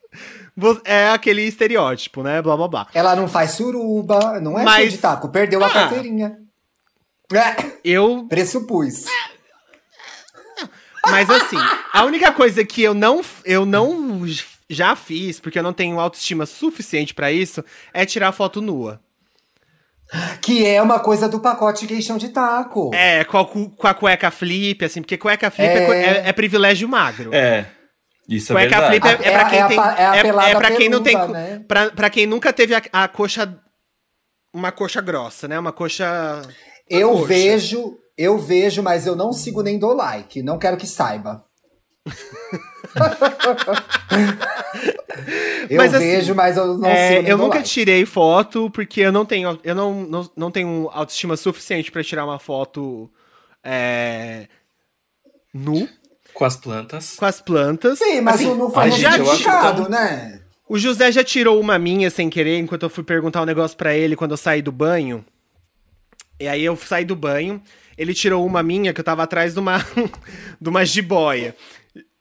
[0.85, 2.41] é aquele estereótipo, né?
[2.41, 2.87] Blá blá blá.
[2.93, 5.73] Ela não faz suruba, não é Mas- chão de taco, perdeu a Ah.
[5.73, 6.39] carteirinha.
[7.31, 8.25] É, Eu.
[8.27, 9.05] pressupus.
[11.09, 11.57] Mas assim,
[11.93, 14.23] a única coisa que eu não, eu não
[14.69, 18.99] já fiz, porque eu não tenho autoestima suficiente pra isso, é tirar foto nua.
[20.41, 22.91] Que é uma coisa do pacote gay chão de taco.
[22.93, 26.03] É, com a, com a cueca flip, assim, porque cueca flip é, É.
[26.05, 27.33] é- é privilégio magro.
[27.33, 27.65] É.
[28.29, 28.99] Isso é Cueca verdade.
[28.99, 29.77] flip é, é pra É quem é tem.
[29.79, 31.15] é a É, é pra quem não tem.
[31.29, 31.61] né?
[31.67, 33.57] Pra, pra quem nunca teve a, a coxa.
[34.53, 35.57] Uma coxa grossa, né?
[35.57, 36.41] Uma coxa.
[36.89, 37.25] Eu coxa.
[37.27, 40.41] vejo, eu vejo, mas eu não sigo nem dou like.
[40.41, 41.45] Não quero que saiba.
[45.69, 47.69] eu Mas, assim, vejo, mas eu não É, sigo nem eu nunca like.
[47.69, 49.59] tirei foto porque eu não tenho.
[49.63, 53.09] Eu não, não, não tenho autoestima suficiente pra tirar uma foto.
[53.63, 54.47] É,
[55.53, 55.87] nu,
[56.33, 57.15] Com as plantas.
[57.15, 57.99] com as plantas.
[57.99, 60.41] Sim, mas Assim, o não ai, foi tão- né?
[60.69, 63.95] O José já tirou uma minha sem querer enquanto eu fui perguntar um negócio pra
[63.95, 65.25] ele quando eu saí do banho.
[66.39, 67.61] E aí eu saí do banho,
[67.97, 69.77] ele tirou uma minha que eu tava atrás de uma,
[70.61, 71.55] de uma jiboia.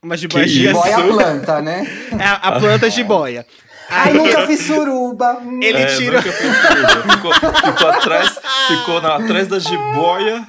[0.03, 0.73] Uma jiboia gigante.
[0.79, 1.09] Boia a Isso.
[1.13, 1.87] planta, né?
[2.19, 3.45] É a, a planta jiboia.
[3.89, 5.41] Ai, Aí nunca fiz suruba.
[5.61, 6.21] Ele É, tirou.
[6.21, 10.45] Ficou, ficou atrás, ficou na- atrás da jiboia.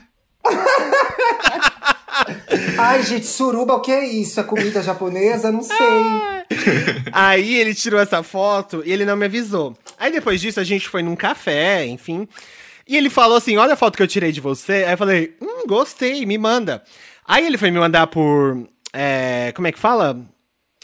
[2.78, 4.40] Ai, gente, suruba, o que é isso?
[4.40, 5.50] É comida japonesa?
[5.52, 5.76] Não sei.
[7.12, 9.76] Aí ele tirou essa foto e ele não me avisou.
[9.98, 12.26] Aí depois disso a gente foi num café, enfim.
[12.88, 14.84] E ele falou assim: Olha a foto que eu tirei de você.
[14.86, 16.82] Aí eu falei: Hum, gostei, me manda.
[17.26, 18.56] Aí ele foi me mandar por.
[18.92, 20.18] é, como é que fala?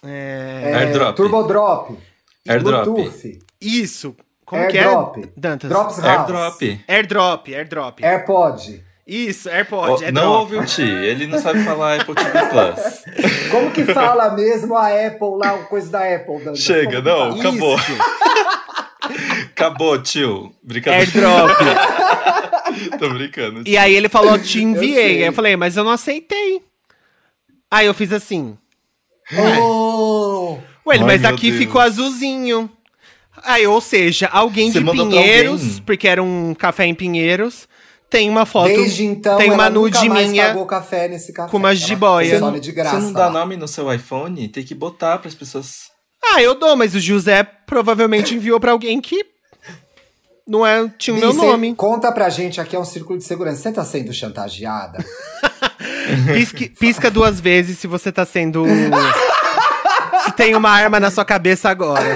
[0.04, 1.16] É, É, Airdrop.
[1.16, 1.96] Turbo Drop.
[2.46, 2.84] Airdrop.
[2.84, 3.38] Bluetooth.
[3.60, 4.14] isso.
[4.44, 5.14] Como Airdrop.
[5.14, 5.28] que é?
[5.34, 5.70] Dantas.
[5.70, 6.06] Drops House.
[6.30, 6.80] Airdrop.
[6.86, 8.00] Airdrop, airdrop.
[8.04, 8.84] AirPod.
[9.06, 10.04] Isso, AirPod.
[10.04, 10.36] É não drop.
[10.40, 13.04] ouve o Ti, ele não sabe falar Apple TV Plus.
[13.50, 16.38] Como que fala mesmo a Apple lá, o coisa da Apple?
[16.44, 16.60] Dantas?
[16.60, 17.40] Chega, Como não.
[17.40, 17.76] acabou.
[19.54, 20.52] Acabou, tio.
[20.62, 21.04] Brincadeira.
[21.06, 22.98] airdrop.
[22.98, 23.62] Tô brincando.
[23.64, 24.94] E aí ele falou, te enviei.
[24.94, 25.16] sei.
[25.18, 26.60] Aí eu falei, mas eu não aceitei.
[27.70, 28.56] Aí eu fiz assim.
[29.60, 31.62] Oh, Ué, Ai, mas aqui Deus.
[31.62, 32.68] ficou azulzinho.
[33.42, 35.82] Aí, ou seja, alguém Você de Pinheiros, alguém?
[35.86, 37.68] porque era um café em Pinheiros,
[38.10, 38.68] tem uma foto.
[38.68, 41.50] Desde então, tem uma nude minha pagou café nesse café.
[41.50, 42.30] com umas Ela jiboia.
[42.38, 42.96] consome de graça.
[43.00, 43.32] Você não dá lá.
[43.32, 44.46] nome no seu iPhone?
[44.48, 45.90] Tem que botar pras pessoas.
[46.22, 49.24] Ah, eu dou, mas o José provavelmente enviou pra alguém que
[50.46, 51.74] não é, tinha o meu nome.
[51.74, 53.62] Conta pra gente, aqui é um círculo de segurança.
[53.62, 55.04] Você tá sendo chantageada?
[56.34, 58.64] Pisque- pisca duas vezes se você tá sendo.
[60.24, 62.14] se tem uma arma na sua cabeça agora.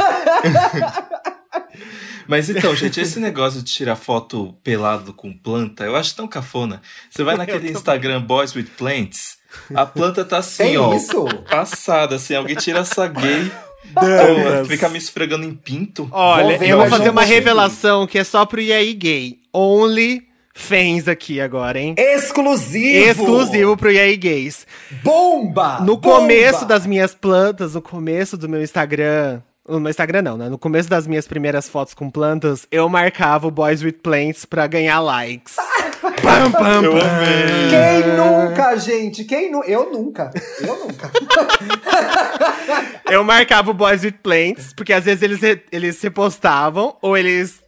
[2.26, 6.82] Mas então, gente, esse negócio de tirar foto pelado com planta, eu acho tão cafona.
[7.10, 9.38] Você vai naquele Instagram Boys with Plants,
[9.74, 10.94] a planta tá assim, Tem ó.
[10.94, 11.24] isso?
[11.50, 13.50] Passada, assim, alguém tira essa gay
[13.92, 14.68] Dantas.
[14.68, 16.08] Fica me esfregando em pinto.
[16.12, 19.38] Olha, Vou ver, eu vou fazer uma revelação que é só pro EA Gay.
[19.52, 21.94] Only fans aqui agora, hein?
[21.96, 23.08] Exclusivo!
[23.08, 24.66] Exclusivo pro EA Gays.
[25.02, 25.78] Bomba!
[25.80, 26.16] No Bomba!
[26.20, 29.40] começo das minhas plantas, no começo do meu Instagram.
[29.68, 30.48] No meu Instagram não, né?
[30.48, 34.66] No começo das minhas primeiras fotos com plantas, eu marcava o Boys with Plants pra
[34.66, 35.56] ganhar likes.
[36.22, 37.00] pam, pam, Eu pam.
[37.06, 37.68] amei.
[37.70, 39.24] Quem nunca, gente?
[39.24, 39.62] Quem nu...
[39.64, 40.30] Eu nunca.
[40.60, 41.10] Eu nunca.
[43.10, 47.62] Eu marcava o Boys with Plants, porque às vezes eles, re- eles repostavam, ou eles,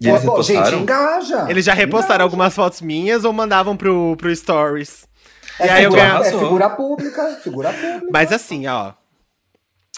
[0.00, 1.46] E eles gente, engaja.
[1.48, 2.22] eles já repostaram Engaja.
[2.24, 5.06] algumas fotos minhas ou mandavam pro, pro Stories.
[5.58, 8.06] É, e aí eu figura, ganhava- é figura pública, figura pública.
[8.12, 8.92] Mas assim, ó.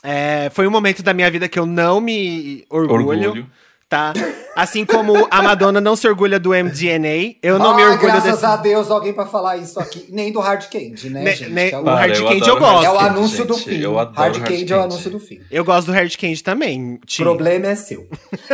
[0.02, 3.50] é, foi um momento da minha vida que eu não me orgulho, Orgulho.
[3.88, 4.12] tá?
[4.57, 8.33] Assim como a Madonna não se orgulha do MDNA, eu não me Ai, orgulho graças
[8.33, 8.45] desse.
[8.47, 10.07] a Deus, alguém pra falar isso aqui.
[10.09, 11.51] Nem do Hard Candy, né, Ne- gente?
[11.53, 12.85] ne- é o, o Hard eu Candy adoro eu gosto.
[12.87, 13.69] é o anúncio Candy, do gente.
[13.69, 13.81] fim.
[13.83, 15.40] Eu adoro Hard Hard Candy é o anúncio do fim.
[15.51, 16.95] Eu gosto do Hard Candy também.
[16.95, 18.09] O problema é seu.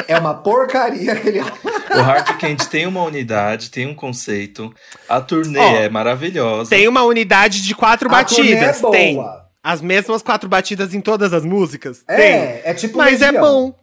[0.09, 4.73] É uma porcaria aquele O Hard Candy tem uma unidade, tem um conceito.
[5.09, 6.71] A turnê Ó, é maravilhosa.
[6.71, 8.79] Tem uma unidade de quatro A turnê batidas.
[8.79, 8.93] é boa.
[8.93, 9.19] Tem.
[9.65, 12.03] As mesmas quatro batidas em todas as músicas?
[12.09, 12.61] É, Tem.
[12.65, 13.43] é tipo Mas é Legião.
[13.71, 13.75] bom.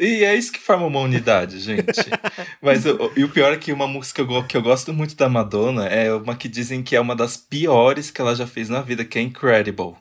[0.00, 1.84] E é isso que forma uma unidade, gente.
[2.62, 5.28] Mas o- e o pior é que uma música que eu, eu gosto muito da
[5.28, 8.80] Madonna é uma que dizem que é uma das piores que ela já fez na
[8.80, 9.94] vida, que é Incredible.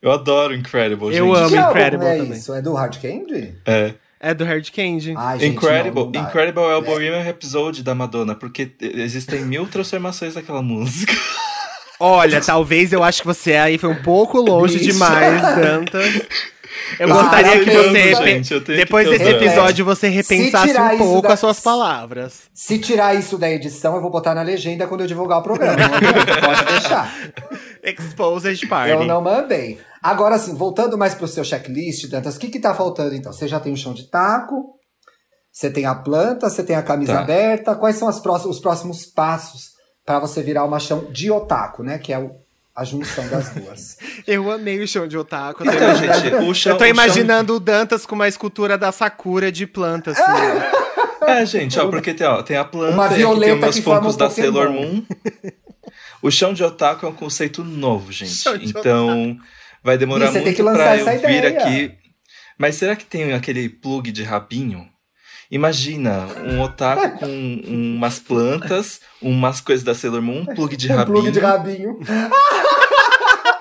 [0.00, 1.36] Eu adoro Incredible, Eu gente.
[1.44, 1.48] amo.
[1.50, 2.32] Que Incredible é também.
[2.32, 2.54] isso?
[2.54, 3.54] É do Hard Candy?
[3.66, 3.94] É.
[4.24, 5.14] É do Hard Candy.
[5.16, 6.22] Ai, gente, Incredible, não, não.
[6.28, 11.12] Incredible é o Bohemian Rhapsody da Madonna, porque existem mil transformações daquela música.
[11.98, 16.22] Olha, talvez eu acho que você aí foi um pouco longe demais, Dantas.
[16.98, 20.98] Eu Ah, gostaria que você, gente, repen- depois que desse episódio, você repensasse tirar um
[20.98, 22.42] pouco da- as suas palavras.
[22.54, 25.74] Se tirar isso da edição, eu vou botar na legenda quando eu divulgar o programa.
[25.74, 27.14] Adianta, Pode deixar.
[27.82, 28.90] Exposed Party.
[28.92, 29.78] Eu não mandei.
[30.02, 33.32] Agora, assim, voltando mais pro seu checklist, Dantas, o que que tá faltando, então?
[33.32, 34.74] Você já tem o chão de taco,
[35.52, 37.20] você tem a planta, você tem a camisa Tá.
[37.20, 37.74] aberta.
[37.74, 39.70] Quais são as próximos, os próximos passos
[40.04, 41.98] para você virar uma chão de otaku, né?
[41.98, 42.32] Que é o-
[42.74, 43.98] a junção das duas.
[44.26, 45.64] Eu amei o chão de otaku.
[45.64, 46.72] Eu tô, Então, imaginando, gente, o chão.
[46.72, 50.22] eu tô o chão- imaginando o Dantas com uma escultura da Sakura de planta, assim.
[51.24, 54.26] É, gente, ó, porque tem, ó, tem a planta, Uma e tem meus um da
[54.26, 54.30] Pokémon.
[54.30, 55.04] Sailor Moon.
[56.20, 58.42] O chão de otaku é um conceito novo, gente.
[58.62, 59.36] Então,
[59.84, 61.58] vai demorar Ih, você tem muito que lançar pra eu essa vir ideia.
[61.64, 61.94] aqui.
[62.58, 64.88] Mas será que tem aquele plug de rabinho?
[65.54, 70.90] Imagina um otaku com um- umas plantas, umas coisas da Sailor Moon, um plug de
[70.90, 71.98] um rabinho, plug de rabinho.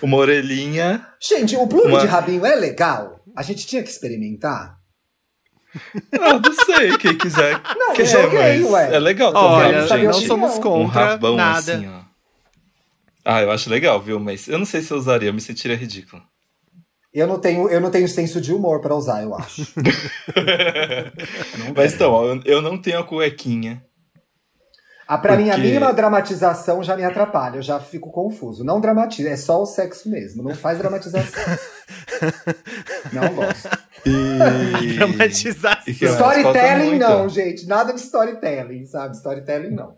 [0.00, 1.04] uma orelhinha.
[1.20, 3.20] Gente, o plug Uma- de rabinho é legal?
[3.36, 4.76] A gente tinha que experimentar?
[6.20, 7.60] Ah, não sei, quem quiser.
[7.76, 8.94] Não, quer, joguei, mas ué.
[8.94, 10.26] É legal Olha, saber também, não gente.
[10.26, 10.80] somos opinião.
[10.80, 11.74] Um contra rabão nada.
[11.74, 12.00] assim, ó.
[13.24, 14.18] Ah, eu acho legal, viu?
[14.18, 16.22] Mas eu não sei se eu usaria, eu me sentiria ridículo.
[17.12, 19.66] Eu não tenho, eu não tenho senso de humor pra usar, eu acho.
[21.58, 23.84] Não Mas então, ó, eu- não tenho a cuequinha.
[25.08, 28.62] Ah, pra mim, a Porque- mínima dramatização já me atrapalha, eu já fico confuso.
[28.62, 31.42] Não dramatiza, é só o sexo mesmo, não faz dramatização.
[33.12, 33.68] não gosto.
[34.06, 34.94] E...
[34.94, 35.82] Dramatização.
[35.88, 37.66] Storytelling não, gente.
[37.66, 39.16] Nada de storytelling, sabe?
[39.16, 39.96] Storytelling não.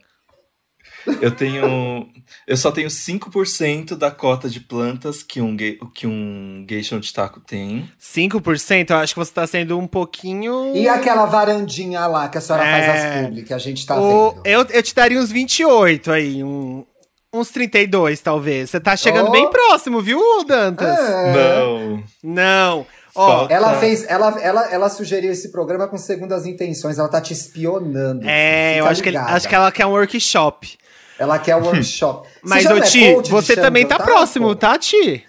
[1.21, 2.09] Eu tenho.
[2.47, 5.57] Eu só tenho 5% da cota de plantas que um,
[5.95, 7.89] que um geishon de taco tem.
[8.01, 10.73] 5%, eu acho que você tá sendo um pouquinho.
[10.75, 12.87] E aquela varandinha lá que a senhora É.
[12.87, 14.43] faz as publi, que a gente tá O- vendo.
[14.47, 16.85] eu, eu te daria uns 28 aí, um,
[17.33, 18.71] uns 32 talvez.
[18.71, 19.33] Você tá chegando Oh.
[19.33, 20.99] bem próximo, viu, Dantas?
[20.99, 21.33] É.
[21.33, 22.05] Não.
[22.23, 22.87] Não.
[23.15, 27.33] Ó, Ela fez, ela, ela, ela sugeriu esse programa com segundas intenções, ela tá te
[27.33, 28.23] espionando.
[28.27, 30.79] é, eu Fica acho que, acho que ela quer um workshop.
[31.19, 32.27] Ela quer o workshop.
[32.29, 34.11] Você Mas, ô é Ti, de você também tá otaku?
[34.11, 35.25] próximo, tá, Ti?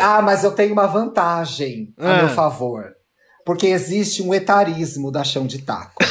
[0.00, 2.16] Ah, mas eu tenho uma vantagem a Ah.
[2.18, 2.92] meu favor.
[3.44, 5.96] Porque existe um etarismo da chão de taco.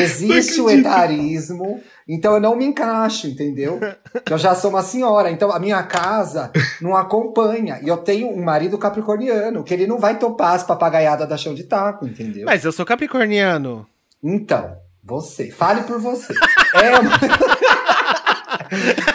[0.00, 3.80] existe o etarismo, então eu não me encaixo, entendeu?
[4.30, 7.78] Eu já sou uma senhora, então a minha casa não acompanha.
[7.82, 11.54] E eu tenho um marido capricorniano, que ele não vai topar as papagaiadas da chão
[11.54, 12.46] de taco, entendeu?
[12.46, 13.86] Mas eu sou capricorniano.
[14.22, 16.34] Então, você, fale por você.
[16.74, 17.02] É uma...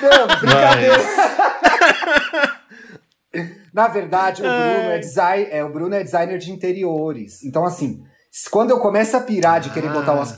[0.01, 0.97] Não, brincadeira.
[3.73, 7.43] Na verdade, o Bruno é, design, é, o Bruno é designer de interiores.
[7.43, 8.03] Então, assim,
[8.49, 10.37] quando eu começo a pirar de querer Ah, botar umas putz.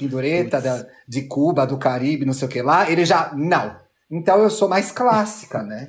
[0.60, 3.32] da- de Cuba, do Caribe, não sei o que lá, ele já.
[3.36, 3.76] Não.
[4.10, 5.88] Então eu sou mais clássica, né?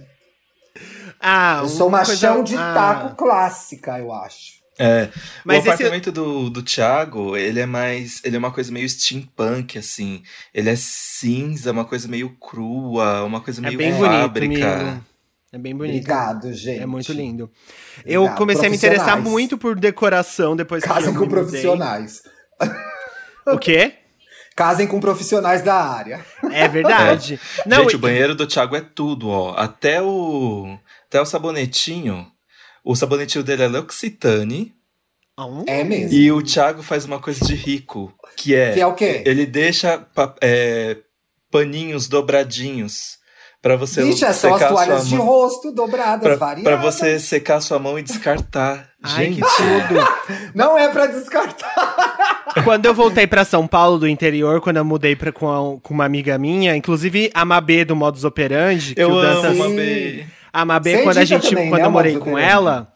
[1.21, 2.75] Ah, Eu sou uma coisa- chão de ah.
[2.75, 4.55] taco clássica, eu acho.
[4.79, 5.09] É.
[5.45, 8.21] Mas o esse- apartamento do, do Thiago, ele é mais.
[8.25, 10.23] Ele é uma coisa meio steampunk, assim.
[10.53, 14.75] Ele é cinza, uma coisa meio crua, uma coisa É meio bem bonito, fábrica.
[14.75, 15.05] amigo.
[15.55, 15.95] É bem bonito.
[15.95, 16.83] Obrigado, gente.
[16.83, 17.49] É muito lindo.
[18.05, 18.39] Eu Obrigado.
[18.39, 22.25] comecei a me interessar muito por decoração depois que Casem com profissionais.
[23.47, 23.95] O quê?
[24.57, 26.27] Casem com profissionais da área.
[26.51, 27.39] É verdade.
[27.67, 29.55] Não, Gente, e- o banheiro do Thiago é tudo, ó.
[29.57, 30.77] Até o.
[31.07, 32.27] Até o sabonetinho.
[32.83, 34.75] O sabonetinho dele é L'Occitane.
[35.37, 35.63] Ah, um?
[35.69, 36.19] É mesmo.
[36.19, 38.13] E o Thiago faz uma coisa de rico.
[38.37, 38.73] Que é.
[38.73, 39.23] Que é o quê?
[39.25, 40.05] Ele deixa
[40.41, 40.97] é,
[41.49, 43.23] paninhos dobradinhos.
[43.65, 45.25] Pra você Vixe, é só as secar a toalhas sua de mão.
[45.25, 46.65] rosto dobradas, Pra, variadas.
[46.65, 48.91] pra você secar sua mão e descartar.
[49.03, 50.07] Ai, Gente, que tudo.
[50.55, 52.45] Não é pra descartar.
[52.63, 55.95] Quando eu voltei pra São Paulo do interior, quando eu mudei pra, com, a- com
[55.95, 59.65] uma amiga minha, inclusive a Mabê do Modus Operandi, que eu o Dantas amo.
[59.71, 60.27] Mabê.
[60.53, 62.53] A Mabê, Você quando a gente, também, quando né, eu morei com Operandi?
[62.53, 62.93] ela,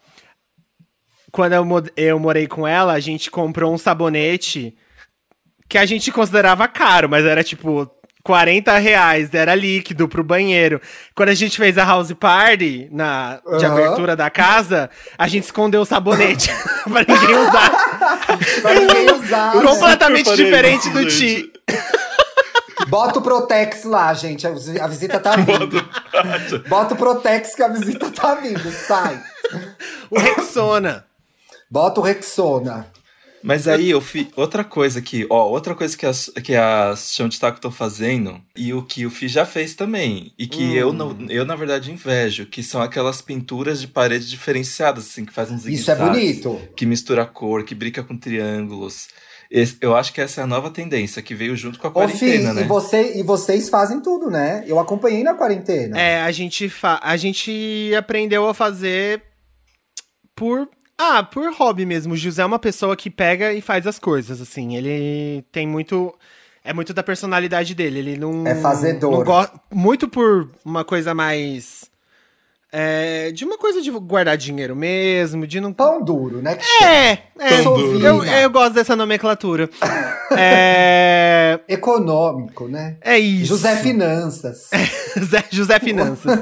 [1.31, 1.65] quando eu,
[1.97, 4.77] eu morei com ela, a gente comprou um sabonete
[5.67, 7.89] que a gente considerava caro, mas era tipo
[8.23, 10.81] 40 reais, era líquido pro banheiro.
[11.15, 13.73] Quando a gente fez a house party na, de Aham.
[13.73, 16.51] abertura da casa, a gente escondeu o sabonete
[16.83, 17.71] pra ninguém usar.
[18.61, 19.51] Pra ninguém usar.
[19.53, 21.05] Completamente diferente do.
[21.07, 21.51] Ti.
[22.87, 24.47] Bota o Protex lá, gente.
[24.47, 25.83] A visita tá vindo.
[26.67, 28.71] Bota o Protex que a visita tá vindo.
[28.71, 29.21] Sai.
[30.09, 31.05] O Rexona.
[31.69, 32.87] Bota o Rexona.
[33.41, 37.29] Mas aí eu fiz outra coisa que, ó, outra coisa que as, que as Chão
[37.29, 40.91] de Taco estão fazendo, e o que o Fi já fez também, e que eu,
[40.91, 45.55] não, eu, na verdade, invejo, que são aquelas pinturas de parede diferenciadas, assim, que fazem
[45.55, 46.59] uns Isso é bonito.
[46.75, 49.07] Que mistura cor, que brinca com triângulos.
[49.49, 52.07] Esse- eu acho que essa é a nova tendência, que veio junto com a Ô,
[52.07, 52.61] Fih, quarentena, né?
[52.63, 54.63] e, você, e vocês fazem tudo, né?
[54.67, 55.97] Eu acompanhei na quarentena.
[55.99, 59.23] É, a gente, fa a gente aprendeu a fazer
[60.35, 60.69] por.
[61.01, 62.13] Ah, por hobby mesmo.
[62.13, 64.75] O José é uma pessoa que pega e faz as coisas, assim.
[64.75, 66.13] Ele tem muito.
[66.61, 67.99] É muito da personalidade dele.
[67.99, 68.45] Ele não.
[68.45, 69.25] É fazedor.
[69.25, 71.88] Não muito por uma coisa mais.
[72.71, 75.73] É, de uma coisa de guardar dinheiro mesmo, de não.
[75.73, 76.57] Pão duro, né?
[76.83, 77.19] É, é.
[78.03, 79.69] Eu, eu gosto dessa nomenclatura.
[80.37, 81.59] é.
[81.67, 82.97] Econômico, né?
[83.01, 83.47] É isso.
[83.47, 84.69] José Finanças.
[85.17, 86.39] José, José Finanças.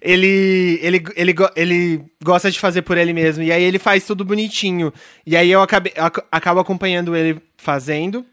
[0.00, 3.42] ele, ele, ele, ele gosta de fazer por ele mesmo.
[3.42, 4.92] E aí ele faz tudo bonitinho.
[5.26, 8.24] E aí eu acabei, ac- acabo acompanhando ele fazendo.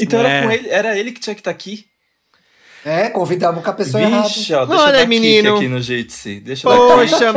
[0.00, 0.24] Então É.
[0.38, 1.86] era com ele, era ele que tinha que estar aqui.
[2.88, 4.64] É, convidamos com a pessoa Vixe, errada.
[4.64, 5.56] ó, deixa Olha, eu dar menino.
[5.56, 6.38] aqui no Jitsi.
[6.38, 6.76] Deixa eu.
[6.76, 7.34] Poxa,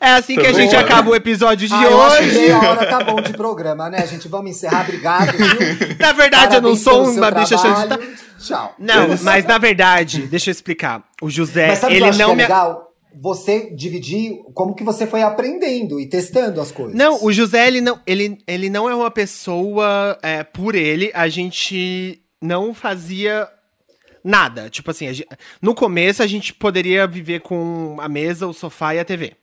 [0.00, 2.38] é assim que a gente acaba o episódio de Ah, eu que hoje.
[2.38, 4.26] meia hora tá bom de programa, né, gente?
[4.26, 4.84] Vamos encerrar.
[4.84, 5.96] Obrigado, viu?
[6.00, 8.08] Na verdade, eu não Parabéns sou uma bicha cheia de trabalho.
[8.10, 8.74] ta- Tchau.
[8.78, 11.02] Não, mas na verdade, deixa eu explicar.
[11.20, 12.42] O José, Mas sabe o que ele eu acho não que é me.
[12.42, 12.86] legal?
[13.20, 16.94] Você dividir como que você foi aprendendo e testando as coisas.
[16.94, 21.10] Não, o José, ele não, ele, ele não é uma pessoa é, por ele.
[21.14, 23.48] A gente não fazia
[24.26, 24.68] nada.
[24.68, 25.26] Tipo assim, a gen-
[25.62, 29.34] no começo a gente poderia viver com a mesa, o sofá e a TV.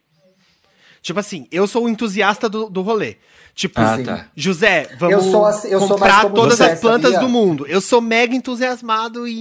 [1.01, 3.17] Tipo assim, eu sou o entusiasta do, do rolê.
[3.53, 4.03] Tipo, Ah, Sim.
[4.05, 4.27] tá.
[4.35, 7.27] José, vamos Eu sou assim- eu sou mais comprar todas você, as plantas sabia?
[7.27, 7.67] do mundo.
[7.67, 9.33] Eu sou mega entusiasmado e,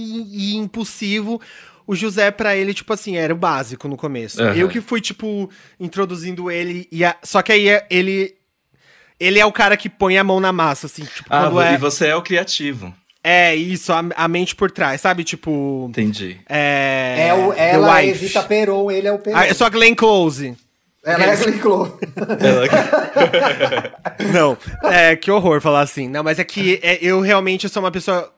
[0.51, 1.39] e impulsivo.
[1.87, 4.41] O José, pra ele, tipo assim, era o básico no começo.
[4.41, 4.53] Aham.
[4.55, 6.87] Eu que fui, tipo, introduzindo ele.
[6.91, 8.35] E a- Só que aí ele.
[9.19, 11.73] Ele é o cara que põe a mão na massa, assim, tipo, Ah, quando é.
[11.73, 12.93] e você é o criativo.
[13.23, 15.23] É isso, a, a mente por trás, sabe?
[15.23, 15.85] Tipo.
[15.89, 16.41] Entendi.
[16.49, 17.27] É.
[17.29, 18.25] É o, The ela é Wife.
[18.25, 19.37] Evita Peron, ele é o Peron.
[19.37, 20.57] Ah, eu sou a Glenn Close.
[21.05, 21.93] Ela é a Glenn Close.
[24.33, 24.57] Não,
[24.89, 26.07] é, que horror falar assim.
[26.07, 28.31] Não, mas é que é, eu realmente sou uma pessoa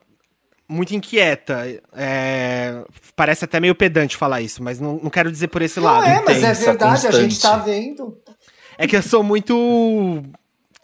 [0.67, 1.65] muito inquieta.
[1.95, 2.83] É,
[3.15, 6.05] parece até meio pedante falar isso, mas não, não quero dizer por esse Não lado.
[6.05, 7.41] é, mas é intensa, verdade, a gente constante.
[7.41, 8.17] tá vendo.
[8.77, 10.23] É que eu sou muito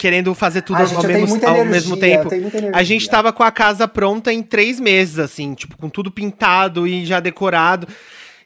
[0.01, 2.27] querendo fazer tudo ao, mesmo, muita ao energia, mesmo tempo.
[2.33, 2.83] A energia.
[2.83, 7.05] gente tava com a casa pronta em três meses, assim, tipo, com tudo pintado e
[7.05, 7.87] já decorado.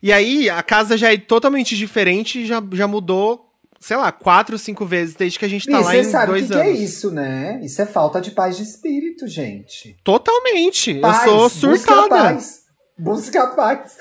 [0.04, 4.60] E aí, a casa já é totalmente diferente e já, já mudou, sei lá, quatro,
[4.60, 6.68] cinco vezes desde que a gente tá E lá em sabe dois que, que anos.
[6.68, 7.62] é isso, né?
[7.64, 9.96] Isso é falta de paz de espírito, gente.
[10.04, 10.94] Totalmente.
[10.96, 12.10] Paz, eu sou Busca surtada.
[12.34, 12.60] paz.
[13.00, 13.98] Busca paz.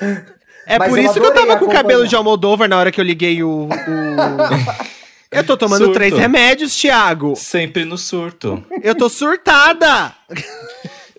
[0.67, 2.09] É Mas por isso que eu tava com o cabelo acompanhar.
[2.09, 3.69] de Almodóvar na hora que eu liguei o.
[3.69, 3.69] o-
[5.35, 5.95] Eu tô tomando Surto.
[5.95, 7.35] três remédios, Thiago.
[7.35, 8.65] Sempre no surto.
[8.83, 10.15] Eu tô surtada.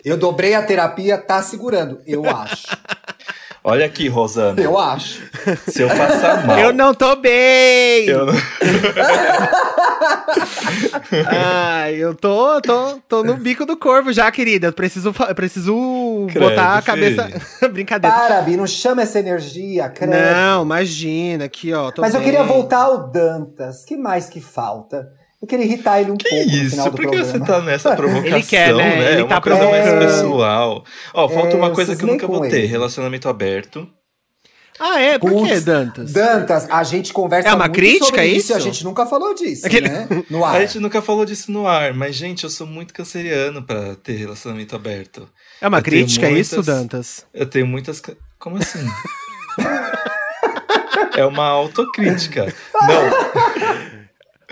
[0.04, 2.00] Eu dobrei a terapia, tá segurando.
[2.06, 2.66] Eu acho.
[3.68, 4.60] Olha aqui, Rosana.
[4.62, 5.22] Eu acho.
[5.66, 6.56] Se eu passar mal.
[6.56, 8.06] Eu não tô bem.
[8.06, 8.34] eu não-
[11.28, 14.68] Ai, eu tô, tô, tô no bico do corvo já, querida.
[14.68, 17.28] Eu preciso, eu preciso Credo, botar a cabeça.
[17.72, 18.14] Brincadeira.
[18.16, 20.12] Para, Bi, não chama essa energia, credo.
[20.12, 21.90] Não, imagina, aqui, ó.
[21.90, 22.30] tô Mas eu bem.
[22.30, 23.84] queria voltar ao Dantas.
[23.84, 25.08] que mais que falta?
[25.46, 26.76] Eu queria irritar ele um Que pouco no final isso?
[26.76, 27.24] do Por que programa.
[27.32, 28.82] você tá nessa provocação, Ele quer, né?
[28.96, 29.12] né?
[29.12, 30.84] Ele É uma tá coisa mais pessoal.
[31.14, 32.66] Ó, falta É, uma eu coisa que eu nunca vou ter: ele.
[32.66, 33.88] relacionamento aberto.
[34.80, 35.18] Ah, é?
[35.18, 36.12] Por Putz, que, Dantas?
[36.12, 38.66] Dantas, a gente conversa É uma muito crítica, sobre é isso e a isso?
[38.66, 40.06] gente nunca falou disso, Aquele- né?
[40.28, 40.56] No ar.
[40.56, 44.14] A gente nunca falou disso no ar, mas, gente, eu sou muito canceriano pra ter
[44.16, 45.28] relacionamento aberto.
[45.62, 47.26] É uma Eu crítica, é isso, muitas- Dantas?
[47.32, 48.02] Eu tenho muitas.
[48.38, 48.80] Como assim?
[51.16, 52.44] é uma autocrítica.
[52.82, 53.55] Não,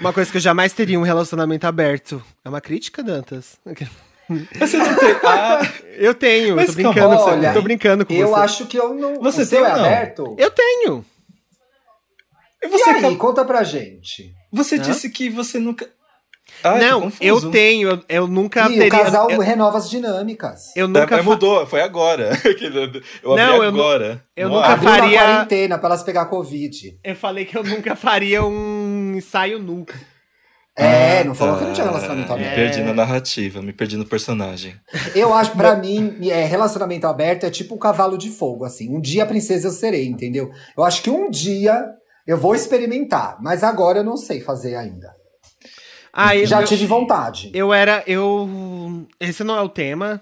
[0.01, 2.23] Uma coisa que eu jamais teria um relacionamento aberto.
[2.45, 3.57] É uma crítica, Dantas?
[4.59, 5.11] você não tem.
[5.25, 5.61] Ah,
[5.97, 8.41] Eu tenho, Mas tô brincando, calma, com você, olha, tô brincando com Eu você.
[8.41, 9.21] acho que eu não.
[9.21, 9.85] Você o seu tem é não?
[9.85, 10.35] aberto?
[10.39, 11.05] Eu tenho.
[12.63, 14.35] e E você, aí, acabou- conta pra gente.
[14.53, 14.79] você Hã?
[14.79, 15.89] disse que você nunca.
[16.63, 18.91] Ah, não, eu tenho, eu, eu nunca E o teria.
[18.91, 20.75] casal eu, renova as dinâmicas.
[20.77, 22.31] eu É, nunca mas fa- mudou, foi agora.
[23.23, 24.25] Eu abri Não, eu agora.
[24.37, 26.99] eu nunca faria- quarentena pra elas pegar Covid.
[27.03, 29.85] Eu falei que eu nunca faria um ensaio nu.
[30.77, 31.61] É, Ah, não falou tá.
[31.61, 32.55] que não tinha relacionamento Me aberto.
[32.57, 34.75] perdi na narrativa, me perdi no personagem.
[35.15, 38.89] Eu acho, pra mim, é, relacionamento aberto é tipo um cavalo de fogo, assim.
[38.95, 40.51] Um dia a princesa eu serei, entendeu?
[40.77, 41.87] Eu acho que um dia
[42.27, 45.15] eu vou experimentar, mas agora eu não sei fazer ainda.
[46.13, 47.51] Ah, eu, Já eu, tive vontade.
[47.55, 48.03] eu era.
[48.07, 49.07] Eu.
[49.21, 50.21] Esse não é o tema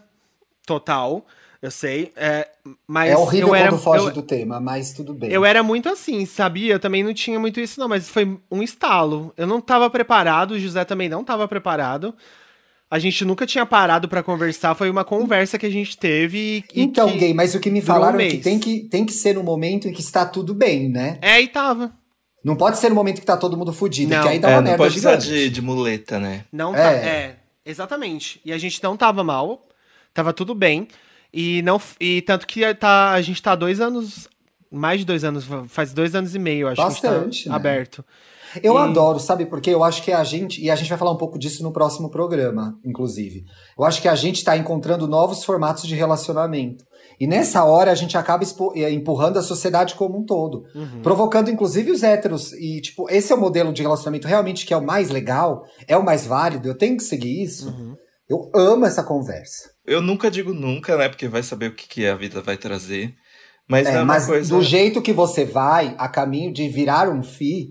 [0.66, 1.24] total,
[1.62, 2.12] eu sei.
[2.16, 2.48] É,
[2.86, 5.30] mas é horrível eu era, quando foge eu, do tema, mas tudo bem.
[5.30, 6.74] eu era muito assim, sabia?
[6.74, 9.32] Eu também não tinha muito isso, não, mas foi um estalo.
[9.36, 12.12] Eu não tava preparado, o José também não tava preparado.
[12.90, 17.08] A gente nunca tinha parado pra conversar, foi uma conversa que a gente teve Então,
[17.10, 17.16] que...
[17.16, 19.34] gay, mas o que me durou um falaram é que tem, que tem que ser
[19.36, 21.16] no momento em que está tudo bem, né?
[21.22, 21.90] É, e tava.
[22.44, 24.22] Não pode ser no momento que tá todo mundo fudido, Não.
[24.24, 25.26] que aí dá É, uma não merda pode gigante.
[25.28, 26.44] de, de muleta, né?
[26.52, 26.82] Não É.
[26.82, 26.90] tá.
[26.92, 28.40] É, exatamente.
[28.44, 29.66] E a gente não tava mal,
[30.12, 30.86] tava tudo bem.
[31.32, 34.28] E não e tanto que tá, a gente tá há dois anos,
[34.70, 37.50] mais de dois anos, faz dois anos e meio, acho que a Bastante, gente tá
[37.50, 37.56] né?
[37.56, 38.04] aberto.
[38.62, 39.46] Eu E- adoro, sabe?
[39.46, 41.72] Porque eu acho que a gente, e a gente vai falar um pouco disso no
[41.72, 43.44] próximo programa, inclusive.
[43.78, 46.84] Eu acho que a gente tá encontrando novos formatos de relacionamento.
[47.18, 50.64] E nessa hora a gente acaba eh, empurrando a sociedade como um todo.
[50.74, 51.00] Uhum.
[51.02, 52.52] Provocando, inclusive, os héteros.
[52.54, 55.96] E, tipo, esse é o modelo de relacionamento realmente que é o mais legal, é
[55.96, 57.68] o mais válido, eu tenho que seguir isso.
[57.68, 57.96] Uhum.
[58.28, 59.70] Eu amo essa conversa.
[59.84, 61.08] Eu nunca digo nunca, né?
[61.08, 63.14] Porque vai saber o que, que a vida vai trazer.
[63.68, 64.54] Mas É, é uma mas coisa.
[64.54, 67.68] do jeito que você vai, a caminho de virar um fi,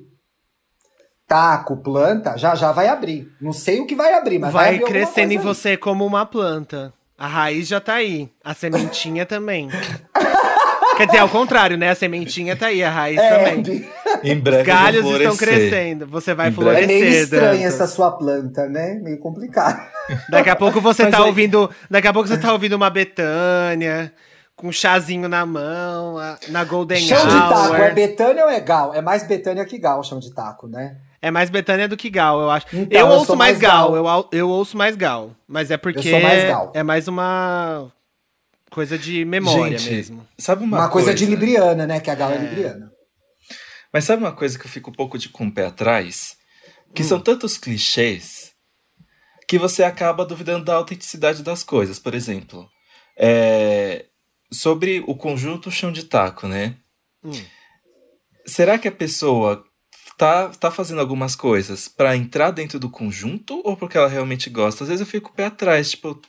[1.28, 3.28] taco, planta, já já vai abrir.
[3.42, 5.44] Não sei o que vai abrir, mas vai, Vai abrir crescendo em aí.
[5.44, 6.94] você como uma planta.
[7.18, 9.70] A raiz já tá aí, a sementinha também.
[10.98, 11.90] Quer dizer, ao contrário, né?
[11.92, 13.90] A sementinha tá aí, a raiz É, também.
[14.24, 16.08] Em breve Os galhos estão crescendo.
[16.08, 16.72] Você vai Em breve.
[16.86, 16.98] florescer.
[16.98, 18.96] é meio estranha essa sua planta, né?
[19.02, 19.82] Meio complicado.
[20.30, 21.70] Daqui a pouco você Mas tá aí- ouvindo.
[21.90, 24.14] Daqui a pouco você tá ouvindo uma Betânia,
[24.56, 26.18] com um chazinho na mão,
[26.50, 27.94] na Golden Chão de taco, é Hour.
[27.94, 28.94] Betânia ou é Gal?
[28.94, 30.98] É mais Betânia que Gal, chão de taco, né?
[31.22, 32.66] É mais Betânia do que Gal, eu acho.
[32.74, 34.28] Então, eu eu ouço mais mais Gal, Gal.
[34.32, 35.32] Eu, eu ouço mais Gal.
[35.48, 36.72] Mas é porque sou mais Gal.
[36.74, 37.88] é mais uma
[38.72, 40.28] coisa de memória Gente, mesmo.
[40.38, 42.00] Sabe uma, Uma, coisa, de libriana, né?
[42.00, 42.38] Que a Gal é, É.
[42.40, 42.91] libriana.
[43.94, 46.38] Mas sabe uma coisa que eu fico um pouco de com o pé atrás?
[46.94, 47.08] Que Hum.
[47.08, 48.52] são tantos clichês
[49.48, 52.00] que você acaba duvidando da autenticidade das coisas.
[52.00, 52.70] Por exemplo,
[53.18, 54.06] é,
[54.52, 56.78] sobre o conjunto chão de taco, né?
[57.24, 57.32] Hum.
[58.46, 59.64] Será que a pessoa
[60.18, 64.84] tá, tá fazendo algumas coisas pra entrar dentro do conjunto ou porque ela realmente gosta?
[64.84, 66.20] Às vezes eu fico o pé atrás, tipo.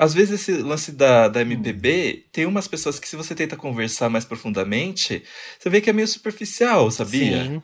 [0.00, 4.08] Às vezes esse lance da, da MPB, tem umas pessoas que se você tenta conversar
[4.08, 5.22] mais profundamente,
[5.58, 7.44] você vê que é meio superficial, sabia?
[7.44, 7.62] Sim.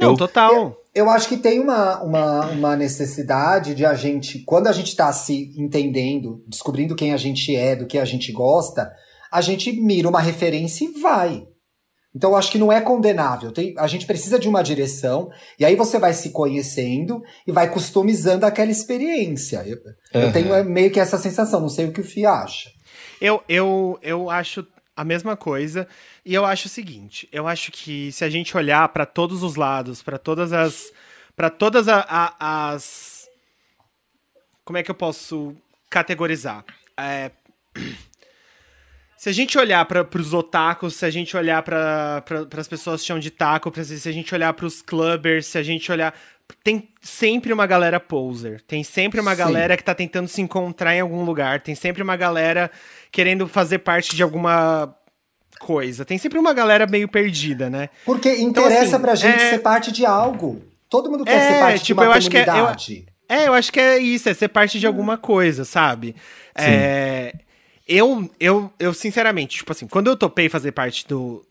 [0.00, 0.74] Não, Eu- total.
[0.94, 5.12] Eu acho que tem uma, uma, uma necessidade de a gente, quando a gente tá
[5.12, 8.90] se entendendo, descobrindo quem a gente é, do que a gente gosta,
[9.30, 11.46] a gente mira uma referência e vai.
[12.14, 13.50] Então eu acho que não é condenável.
[13.52, 17.70] Tem, a gente precisa de uma direção, e aí você vai se conhecendo e vai
[17.70, 19.62] customizando aquela experiência.
[19.66, 19.78] Eu,
[20.12, 20.32] eu Aham.
[20.32, 22.70] tenho é, meio que essa sensação, não sei o que o Fih acha.
[23.20, 25.88] Eu, eu, eu acho a mesma coisa.
[26.24, 29.56] E eu acho o seguinte: eu acho que se a gente olhar pra todos os
[29.56, 30.92] lados, pra todas as.
[31.34, 33.26] para todas a- a- as.
[34.64, 35.54] Como é que eu posso
[35.88, 36.64] categorizar?
[36.96, 37.30] É,
[39.22, 42.24] se a gente olhar para os otakus, se a gente olhar para
[42.58, 45.56] as pessoas que chamam de taco, pra- se a gente olhar para os clubbers, se
[45.56, 46.12] a gente olhar.
[46.64, 48.60] Tem sempre uma galera poser.
[48.62, 49.36] Tem sempre uma Sim.
[49.36, 51.60] galera que tá tentando se encontrar em algum lugar.
[51.60, 52.68] Tem sempre uma galera
[53.12, 54.92] querendo fazer parte de alguma
[55.60, 56.04] coisa.
[56.04, 57.90] Tem sempre uma galera meio perdida, né?
[58.04, 60.64] Porque interessa assim, pra gente é- ser parte de algo.
[60.90, 63.06] Todo mundo quer É, ser parte tipo, de eu uma acho que é- eu- comunidade.
[63.28, 66.16] É, eu acho que é isso, é ser parte de alguma coisa, sabe?
[66.56, 67.32] É,
[67.86, 71.44] eu, eu, eu, sinceramente, tipo assim, quando eu topei fazer parte do.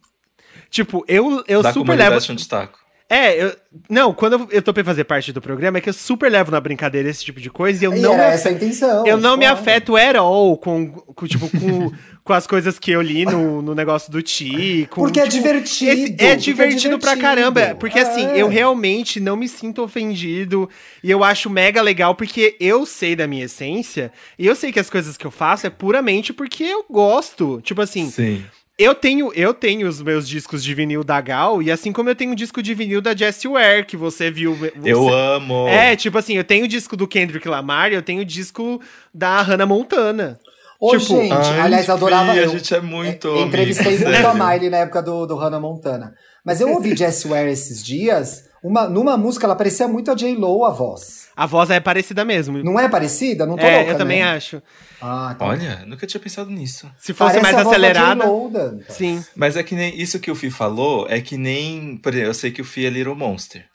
[0.69, 2.19] Tipo, eu, eu da super levo.
[2.21, 2.79] chão de taco.
[3.13, 3.55] É, eu,
[3.89, 6.61] não, quando eu, eu topei fazer parte do programa, é que eu super levo na
[6.61, 8.13] brincadeira esse tipo de coisa e eu E não.
[8.13, 9.05] era me essa a intenção.
[9.05, 9.59] Eu não me claro.
[9.59, 11.91] afeto at all com, com tipo, com,
[12.23, 14.87] com as coisas que eu li no, no negócio do Ti.
[14.89, 17.21] com, Porque é tipo, divertido, esse- porque é é divertido pra divertido.
[17.21, 17.75] caramba.
[17.75, 18.41] Porque assim, É.
[18.41, 20.69] eu realmente não me sinto ofendido.
[21.03, 24.11] E eu acho mega legal, porque eu sei da minha essência.
[24.39, 27.59] E eu sei que as coisas que eu faço é puramente porque eu gosto.
[27.61, 28.43] Tipo assim, Sim.
[28.81, 32.15] Eu tenho, eu tenho os meus discos de vinil da Gal, e assim como eu
[32.15, 34.55] tenho um disco de vinil da Jessie Ware, que você viu.
[34.55, 34.71] Você...
[34.83, 35.67] Eu amo.
[35.67, 38.81] É, tipo assim, eu tenho o disco do Kendrick Lamar e eu tenho o disco
[39.13, 40.39] da Hannah Montana.
[40.79, 42.33] Ô, Tipo, gente, Ai, aliás, eu adorava.
[42.33, 44.33] Fih, a eu- gente é muito eu entrevistei muito a.
[44.33, 46.15] Miley na época do, do Hannah Montana.
[46.43, 48.45] Mas eu ouvi Jessie Ware esses dias.
[48.63, 51.29] Uma, numa música, ela parecia muito a J-Lo, a voz.
[51.35, 52.63] A voz é parecida mesmo.
[52.63, 53.45] Não é parecida?
[53.45, 54.29] Não tô é, louca, eu também né?
[54.29, 54.61] acho.
[55.01, 55.45] Ah, tá.
[55.45, 56.91] Olha, nunca tinha pensado nisso.
[56.99, 58.23] Se fosse Parece mais a da acelerada.
[58.51, 58.95] Dantas.
[58.95, 59.23] Sim.
[59.35, 61.97] Mas é que nem isso que o Fi falou, é que nem.
[61.97, 63.65] Por exemplo, eu sei que o Fi é Little Monster.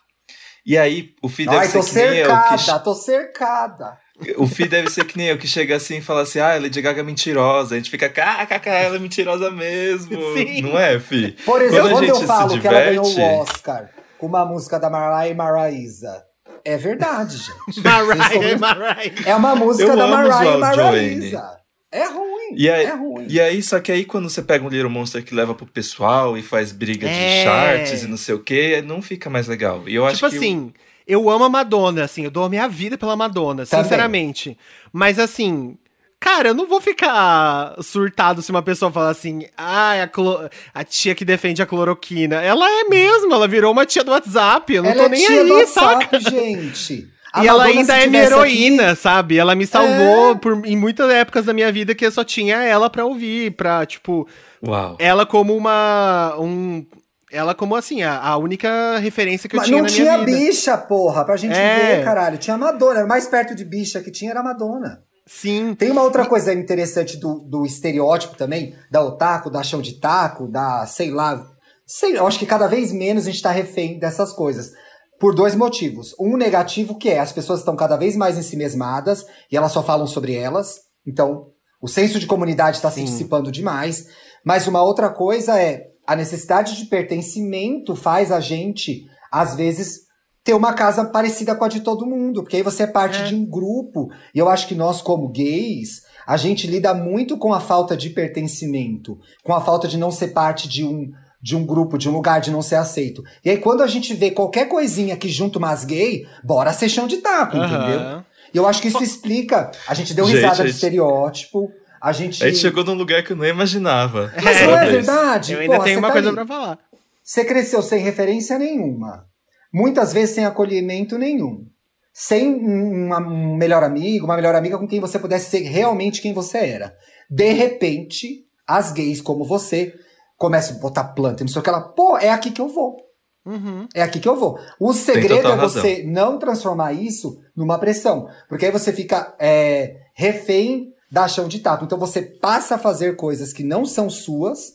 [0.64, 2.26] E aí, o Fi deve Ai, ser tô que nem eu.
[2.26, 3.98] cercada, tô cercada.
[4.22, 6.58] Que, o Fi deve ser que nem eu, que chega assim e fala assim: ah,
[6.60, 7.74] Lady Gaga é mentirosa.
[7.74, 10.12] A gente fica, kkk, ela é mentirosa mesmo.
[10.36, 10.62] Sim.
[10.62, 11.32] Não é, Fi?
[11.44, 13.90] Por exemplo, Quando a quando, eu gente se falo que ela ganhou diverte- o Oscar
[14.18, 16.24] com uma música da Mariah Maraísa,
[16.64, 17.36] é verdade,
[17.66, 17.80] gente.
[17.82, 19.12] Mariah, Mariah.
[19.24, 21.56] É uma música Eu da Mariah Maraísa.
[21.92, 23.26] É ruim, E aí, é ruim.
[23.28, 26.36] e aí, só que aí quando você pega um Little Monster que leva pro pessoal
[26.36, 27.12] e faz briga É.
[27.38, 29.88] de charts e não sei o que, não fica mais legal.
[29.88, 30.36] E eu acho Tipo que.
[30.36, 30.72] assim,
[31.06, 33.84] eu amo a Madonna, assim, eu dou a minha vida pela Madonna, Também.
[33.84, 34.58] sinceramente.
[34.92, 35.78] Mas assim,
[36.26, 40.82] cara, eu não vou ficar surtado se uma pessoa falar assim, ai, a, clo- a
[40.82, 42.36] tia que defende a cloroquina.
[42.42, 45.24] Ela é mesmo, ela virou uma tia do WhatsApp, eu não ela tô é nem
[45.24, 46.20] tia do aí, WhatsApp, saca?
[46.20, 47.08] gente.
[47.32, 49.38] A E ela Madonna, ainda se é minha heroína, aqui- sabe?
[49.38, 52.88] Ela me salvou por, em muitas épocas da minha vida que eu só tinha ela
[52.90, 54.26] pra ouvir, pra, tipo,
[54.66, 54.96] Uau.
[54.98, 56.34] ela como uma.
[56.38, 56.84] Um,
[57.30, 60.24] ela como assim, a, a única referência que eu Mas tinha não na tinha minha
[60.24, 60.38] vida.
[60.38, 61.96] bicha, porra, pra gente É.
[61.98, 62.38] ver, caralho.
[62.38, 63.04] Tinha a Madonna.
[63.04, 65.00] O mais perto de bicha que tinha era a Madonna.
[65.26, 65.74] Sim.
[65.74, 70.46] Tem uma outra coisa interessante do, do estereótipo também, da otaku, da chão de taco,
[70.46, 71.44] da, sei lá.
[71.84, 74.70] Sei, eu acho que cada vez menos a gente tá refém dessas coisas.
[75.18, 76.14] Por dois motivos.
[76.20, 80.06] Um negativo que é, as pessoas estão cada vez mais ensimesmadas e elas só falam
[80.06, 80.76] sobre elas.
[81.06, 81.48] Então,
[81.82, 84.06] o senso de comunidade está se dissipando demais.
[84.44, 90.05] Mas uma outra coisa é, a necessidade de pertencimento faz a gente, às vezes,
[90.46, 93.24] ter uma casa parecida com a de todo mundo, porque aí você é parte É.
[93.24, 94.08] de um grupo.
[94.32, 98.10] E eu acho que nós, como gays, a gente lida muito com a falta de
[98.10, 101.10] pertencimento, com a falta de não ser parte de um
[101.42, 103.22] de um grupo, de um lugar, de não ser aceito.
[103.44, 107.06] E aí, quando a gente vê qualquer coisinha que junta umas gay, bora ser chão
[107.06, 107.76] de taco, entendeu?
[108.00, 108.24] Aham.
[108.52, 109.70] E eu acho que isso explica.
[109.86, 111.70] A gente deu Gente, risada gente- estereótipo.
[112.00, 112.42] A gente.
[112.42, 114.32] A gente chegou num lugar que eu não imaginava.
[114.42, 115.52] Mas É, não é verdade?
[115.52, 116.36] Eu ainda Porra, tenho você uma tá coisa ali.
[116.36, 116.78] pra falar.
[117.22, 119.26] Você cresceu sem referência nenhuma.
[119.72, 121.66] Muitas vezes sem acolhimento nenhum.
[122.12, 126.22] Sem um, uma- um melhor amigo, uma melhor amiga com quem você pudesse ser realmente
[126.22, 126.94] quem você era.
[127.30, 129.92] De repente, as gays como você
[130.38, 131.80] começam a botar planta e não sei o que ela.
[131.80, 132.96] Pô, é aqui que eu vou.
[133.44, 133.86] Uhum.
[133.94, 134.58] É aqui que eu vou.
[134.80, 135.68] O segredo é razão.
[135.82, 138.28] você não transformar isso numa pressão.
[138.48, 141.84] Porque aí você fica é, refém da chão de taco.
[141.84, 144.72] Então você passa a fazer coisas que não são suas,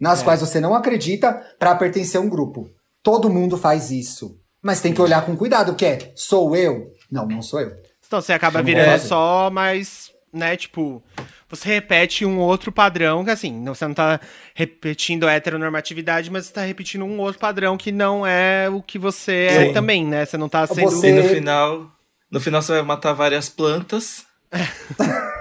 [0.00, 0.24] nas É.
[0.24, 2.68] quais você não acredita, pra pertencer a um grupo.
[3.08, 4.38] Todo mundo faz isso.
[4.62, 6.92] Mas tem que olhar com cuidado, que é, sou eu?
[7.10, 7.72] Não, não sou eu.
[8.06, 8.98] Então você acaba virando é.
[8.98, 11.02] só mais, né, tipo,
[11.48, 14.20] você repete um outro padrão, que assim, não- você não tá
[14.54, 18.98] repetindo a heteronormatividade, mas você tá repetindo um outro padrão que não é o que
[18.98, 19.72] você é Sim.
[19.72, 20.26] também, né?
[20.26, 20.90] Você não tá sendo.
[20.90, 21.90] Você- E no final.
[22.30, 24.26] No final você vai matar várias plantas.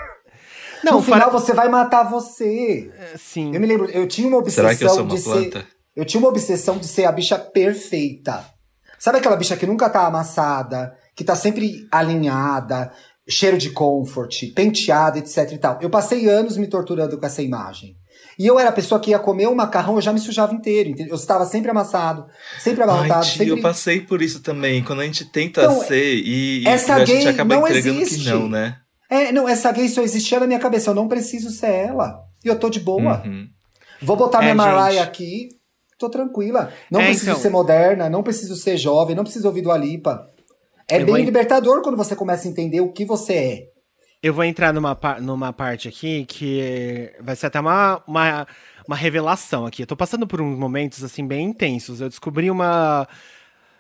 [0.84, 2.90] Não, no final fora- você vai matar você.
[3.18, 3.54] Sim.
[3.54, 5.60] Eu me lembro, eu tinha uma obsessão Será que eu sou uma de planta?
[5.62, 5.77] ser.
[5.98, 8.46] Eu tinha uma obsessão de ser a bicha perfeita.
[9.00, 12.92] Sabe aquela bicha que nunca tá amassada, que tá sempre alinhada,
[13.28, 15.80] cheiro de comfort, penteada, etc e tal.
[15.82, 17.96] Eu passei anos me torturando com essa imagem.
[18.40, 20.90] E eu era a pessoa que ia comer um macarrão, eu já me sujava inteiro.
[20.92, 21.14] entendeu?
[21.14, 22.28] Eu estava sempre amassado,
[22.60, 23.50] sempre Ai, abarrotado, tio, sempre.
[23.50, 24.84] eu passei por isso também.
[24.86, 28.24] Gente gente tenta Então, ser e, e essa a gente gay acaba não entregando existe.
[28.26, 28.78] que não, né?
[29.10, 30.92] É, não, essa gay só existia na minha cabeça.
[30.92, 32.20] Eu não preciso ser ela.
[32.46, 33.24] E eu tô de boa.
[33.26, 33.48] Uhum.
[34.02, 35.00] Vou botar É, minha Mariah gente.
[35.04, 35.50] aqui,
[35.98, 36.72] tô tranquila.
[36.92, 37.42] Não É, preciso então.
[37.42, 40.30] ser moderna, não preciso ser jovem, não preciso ouvir do Alipa.
[40.90, 43.70] É Eu bem vou- libertador quando você começa a entender o que você é.
[44.24, 48.48] Eu vou entrar numa, numa parte aqui que vai ser até uma, uma,
[48.88, 49.84] uma revelação aqui.
[49.84, 52.02] Eu tô passando por uns momentos, assim, bem intensos.
[52.02, 53.08] Eu descobri uma...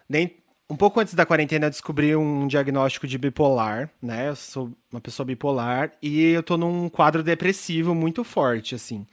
[0.08, 0.38] nem-
[0.70, 4.28] um pouco antes da quarentena, eu descobri um diagnóstico de bipolar, né?
[4.30, 9.08] Eu sou uma pessoa bipolar e eu tô num quadro depressivo muito forte, assim.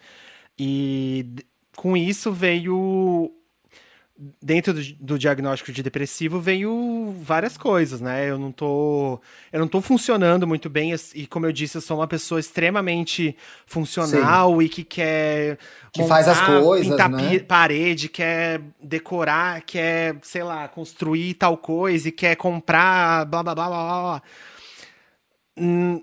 [0.58, 1.24] E
[1.76, 3.32] com isso veio
[4.40, 8.30] dentro do, do, diagnóstico de depressivo veio várias coisas, né?
[8.30, 9.20] Eu não tô,
[9.52, 13.36] eu não tô funcionando muito bem e como eu disse, eu sou uma pessoa extremamente
[13.66, 14.64] funcional Sim.
[14.64, 15.58] e que quer
[15.92, 17.38] que montar, faz as coisas, pintar né?
[17.40, 23.66] parede, quer decorar, quer, sei lá, construir tal coisa e quer comprar blá blá blá
[23.66, 24.22] blá blá.
[25.56, 26.00] Hum,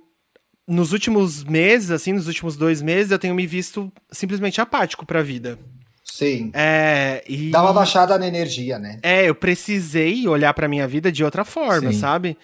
[0.72, 5.19] nos últimos meses, assim, nos últimos dois meses, eu tenho me visto simplesmente apático para
[5.19, 5.59] a vida.
[6.03, 6.49] Sim.
[6.53, 7.51] É, e...
[7.51, 8.97] Dá uma baixada na energia, né?
[9.03, 11.99] É, eu precisei olhar para minha vida de outra forma, Sim.
[11.99, 12.38] sabe?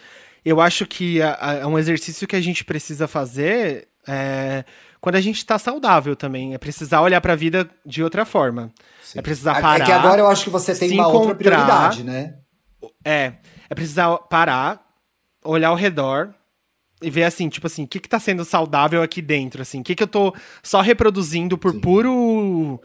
[0.44, 4.64] Eu acho que é um exercício que a gente precisa fazer é,
[5.00, 6.54] quando a gente tá saudável também.
[6.54, 8.72] É precisar olhar para a vida de outra forma.
[9.02, 9.20] Sim.
[9.20, 9.84] É precisar parar.
[9.84, 12.36] É que agora eu acho que você tem uma outra prioridade, né?
[13.04, 13.34] É.
[13.70, 14.82] É precisar parar,
[15.44, 16.34] olhar ao redor
[17.02, 19.82] e ver assim, tipo assim, o que que tá sendo saudável aqui dentro, assim?
[19.82, 20.34] O que que eu tô
[20.64, 21.80] só reproduzindo por Sim.
[21.80, 22.82] puro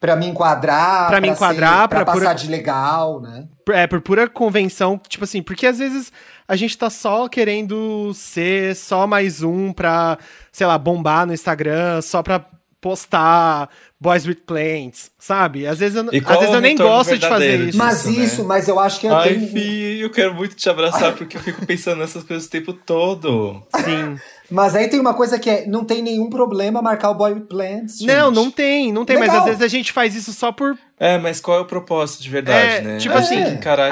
[0.00, 2.34] para me enquadrar, para me enquadrar, para passar pura...
[2.34, 3.46] de legal, né?
[3.68, 6.10] É, por pura convenção, tipo assim, porque às vezes
[6.48, 10.16] a gente tá só querendo ser só mais um pra,
[10.50, 12.46] sei lá, bombar no Instagram, só pra
[12.80, 13.68] postar
[14.00, 15.66] Boys with Plants, sabe?
[15.66, 17.78] Às vezes eu, às vezes eu nem gosto de fazer isso.
[17.78, 18.12] Mas né?
[18.12, 19.48] isso, mas eu acho que eu Ai, tenho...
[19.48, 23.62] Fi, eu quero muito te abraçar porque eu fico pensando nessas coisas o tempo todo.
[23.84, 24.16] Sim.
[24.50, 27.42] Mas aí tem uma coisa que é, não tem nenhum problema marcar o Boy with
[27.42, 27.98] Plants.
[27.98, 28.06] Gente.
[28.06, 29.36] Não, não tem, não tem, Legal.
[29.36, 30.78] mas às vezes a gente faz isso só por.
[30.98, 32.98] É, mas qual é o propósito de verdade, é, né?
[32.98, 33.42] Tipo assim,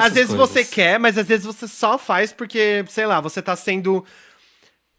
[0.01, 0.49] às vezes coisas.
[0.49, 4.03] você quer, mas às vezes você só faz porque, sei lá, você tá sendo.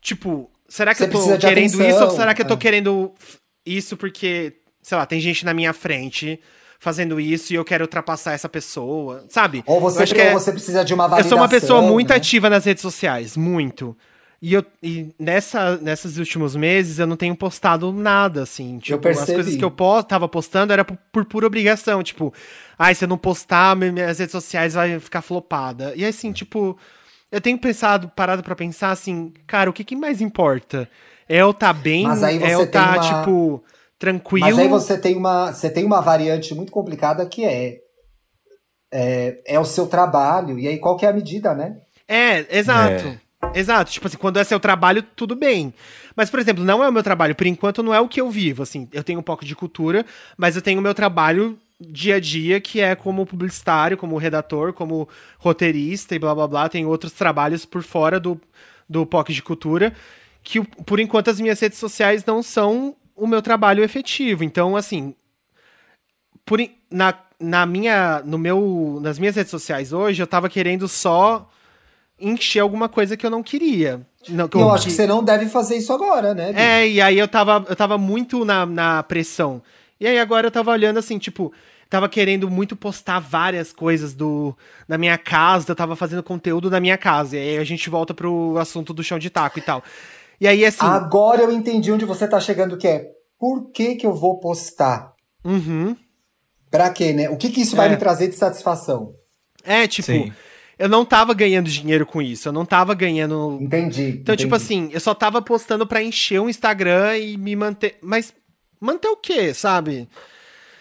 [0.00, 2.56] Tipo, será que você eu tô querendo atenção, isso ou será que eu tô é.
[2.58, 3.12] querendo
[3.64, 6.40] isso porque, sei lá, tem gente na minha frente
[6.78, 9.62] fazendo isso e eu quero ultrapassar essa pessoa, sabe?
[9.66, 11.26] Ou você, ou é, você precisa de uma validação.
[11.26, 12.16] Eu sou uma pessoa muito né?
[12.16, 13.94] ativa nas redes sociais, muito.
[14.42, 18.78] E, eu, e nessa, nesses últimos meses eu não tenho postado nada, assim.
[18.78, 19.30] Tipo, eu percebi.
[19.30, 22.02] as coisas que eu post, tava postando era por, por pura obrigação.
[22.02, 22.32] Tipo,
[22.78, 25.92] ai, se eu não postar, minhas redes sociais vai ficar flopada.
[25.94, 26.78] E assim, tipo,
[27.30, 30.88] eu tenho pensado, parado para pensar assim, cara, o que, que mais importa?
[31.30, 32.04] É eu tá bem,
[32.42, 32.98] é eu tá, uma...
[32.98, 33.62] tipo,
[33.96, 34.48] tranquilo.
[34.48, 37.78] Mas aí você tem uma, você tem uma variante muito complicada que é,
[38.92, 40.58] é, é o seu trabalho.
[40.58, 41.76] E aí qual que é a medida, né?
[42.08, 43.06] É, exato.
[43.06, 43.20] É.
[43.54, 45.72] Exato, tipo assim, quando é seu trabalho, tudo bem.
[46.16, 48.28] Mas, por exemplo, não é o meu trabalho, por enquanto não é o que eu
[48.28, 50.04] vivo, assim, eu tenho um pouco de cultura,
[50.36, 54.72] mas eu tenho o meu trabalho dia a dia, que é como publicitário, como redator,
[54.72, 55.08] como
[55.38, 58.38] roteirista e blá blá blá, tem outros trabalhos por fora do,
[58.88, 59.94] do POC de cultura,
[60.42, 64.42] que por enquanto as minhas redes sociais não são o meu trabalho efetivo.
[64.42, 65.14] Então, assim,
[66.44, 66.58] por,
[66.90, 71.48] na, na minha, no meu, nas minhas redes sociais hoje, eu tava querendo só
[72.18, 74.00] encher alguma coisa que eu não queria.
[74.28, 74.92] Não, que eu, eu acho que...
[74.92, 76.52] você não deve fazer isso agora, né?
[76.52, 76.62] Bia?
[76.62, 79.62] É, e aí eu tava, eu tava muito na, na pressão.
[79.98, 81.52] E aí agora eu tava olhando assim, tipo,
[81.88, 84.56] tava querendo muito postar várias coisas do
[84.88, 87.36] da minha casa, eu tava fazendo conteúdo da minha casa.
[87.36, 89.82] E aí a gente volta pro assunto do chão de taco e tal.
[90.40, 90.84] E aí assim.
[90.84, 93.06] Agora eu entendi onde você tá chegando, que é
[93.38, 95.12] por que que eu vou postar?
[95.44, 95.96] Uhum.
[96.70, 97.28] Pra quê, né?
[97.28, 97.90] O que que isso vai é.
[97.90, 99.14] me trazer de satisfação?
[99.64, 100.06] É, tipo.
[100.06, 100.32] Sim
[100.80, 102.48] eu não tava ganhando dinheiro com isso.
[102.48, 103.58] Eu não tava ganhando.
[103.60, 104.02] Entendi.
[104.02, 104.36] Então, tipo entendi.
[104.44, 107.98] tipo assim, eu só tava postando pra encher o Instagram e me manter.
[108.00, 108.32] Mas
[108.80, 110.08] manter o quê, sabe?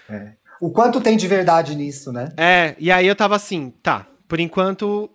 [0.09, 0.31] É.
[0.61, 2.31] O quanto tem de verdade nisso, né?
[2.37, 5.09] É, e aí eu tava assim, tá, por enquanto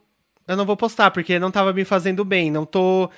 [0.47, 2.51] eu não vou postar, porque não tava me fazendo bem.
[2.51, 3.09] Não tô.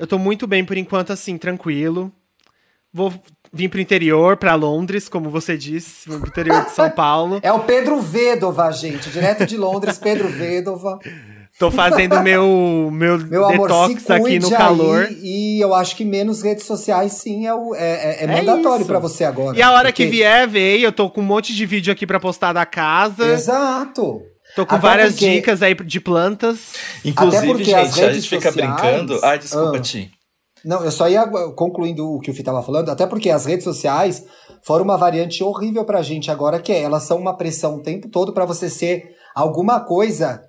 [0.00, 2.10] Eu tô muito bem por enquanto, assim, tranquilo.
[2.90, 3.12] Vou
[3.52, 7.38] vir pro interior, para Londres, como você disse, pro interior de São Paulo.
[7.44, 10.98] É o Pedro Vedova, gente, direto de Londres, Pedro Vedova.
[11.58, 15.04] Tô fazendo meu, meu, meu detox amor, aqui no calor.
[15.04, 18.86] Aí, e eu acho que menos redes sociais, sim, é, o, é, é, é mandatório
[18.86, 19.58] para você agora.
[19.58, 20.06] E a hora porque...
[20.06, 20.86] que vier, veio.
[20.86, 23.26] Eu tô com um monte de vídeo aqui para postar da casa.
[23.26, 24.22] Exato.
[24.60, 25.36] Tô com Até várias porque...
[25.36, 26.74] dicas aí de plantas.
[27.02, 29.18] Inclusive, gente, a gente fica brincando.
[29.22, 29.80] Ai, desculpa, ah.
[29.80, 30.10] Ti.
[30.62, 33.64] Não, eu só ia concluindo o que o Fih estava falando, até porque as redes
[33.64, 34.22] sociais
[34.62, 38.10] foram uma variante horrível pra gente agora, que é, elas são uma pressão o tempo
[38.10, 40.42] todo para você ser alguma coisa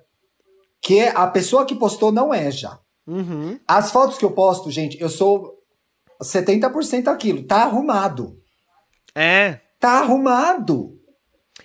[0.82, 2.78] que a pessoa que postou não é já.
[3.06, 3.58] Uhum.
[3.66, 5.54] As fotos que eu posto, gente, eu sou
[6.22, 8.36] 70% aquilo, tá arrumado.
[9.14, 9.60] É.
[9.80, 10.98] Tá arrumado.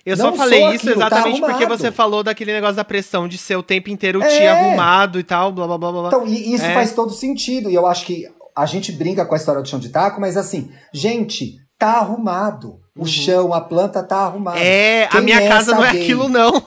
[0.08, 2.84] Eu não só falei isso aquilo, tá exatamente tá porque você falou daquele negócio da
[2.84, 4.28] pressão de ser o tempo inteiro é.
[4.28, 6.08] te arrumado e tal, blá blá blá blá.
[6.08, 6.74] Então, e isso é.
[6.74, 7.70] faz todo sentido.
[7.70, 8.24] E eu acho que
[8.56, 12.80] a gente brinca com a história do chão de taco, mas assim, gente, tá arrumado.
[12.96, 13.06] O uhum.
[13.06, 14.58] chão, a planta tá arrumada.
[14.58, 16.60] É, Quem a minha é casa não é aquilo, não.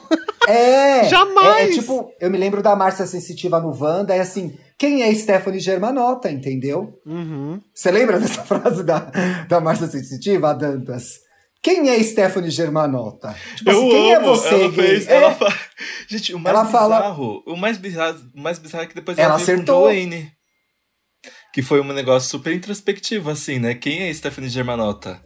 [0.48, 1.04] É!
[1.10, 1.68] Jamais!
[1.68, 5.14] É, é, tipo, eu me lembro da Márcia Sensitiva no Wanda, é assim, quem é
[5.14, 6.98] Stephanie Germanota, entendeu?
[7.04, 7.60] Uhum.
[7.74, 9.10] Você lembra dessa frase da,
[9.48, 11.20] da Márcia Sensitiva, a Dantas?
[11.62, 13.34] Quem é Stephanie Germanotta?
[13.56, 14.26] Tipo Eu assim, quem amo.
[14.26, 15.58] é você, ela fez, É, ela fa-
[16.08, 19.16] Gente, o mais Ela fala- bizarro, o mais bizarro, o mais bizarro é que depois
[19.16, 19.82] Ela ela, acertou.
[19.86, 20.32] com Joanne.
[21.54, 23.74] Que foi um negócio super introspectivo, assim, né?
[23.74, 25.20] Quem é Stephanie Germanotta?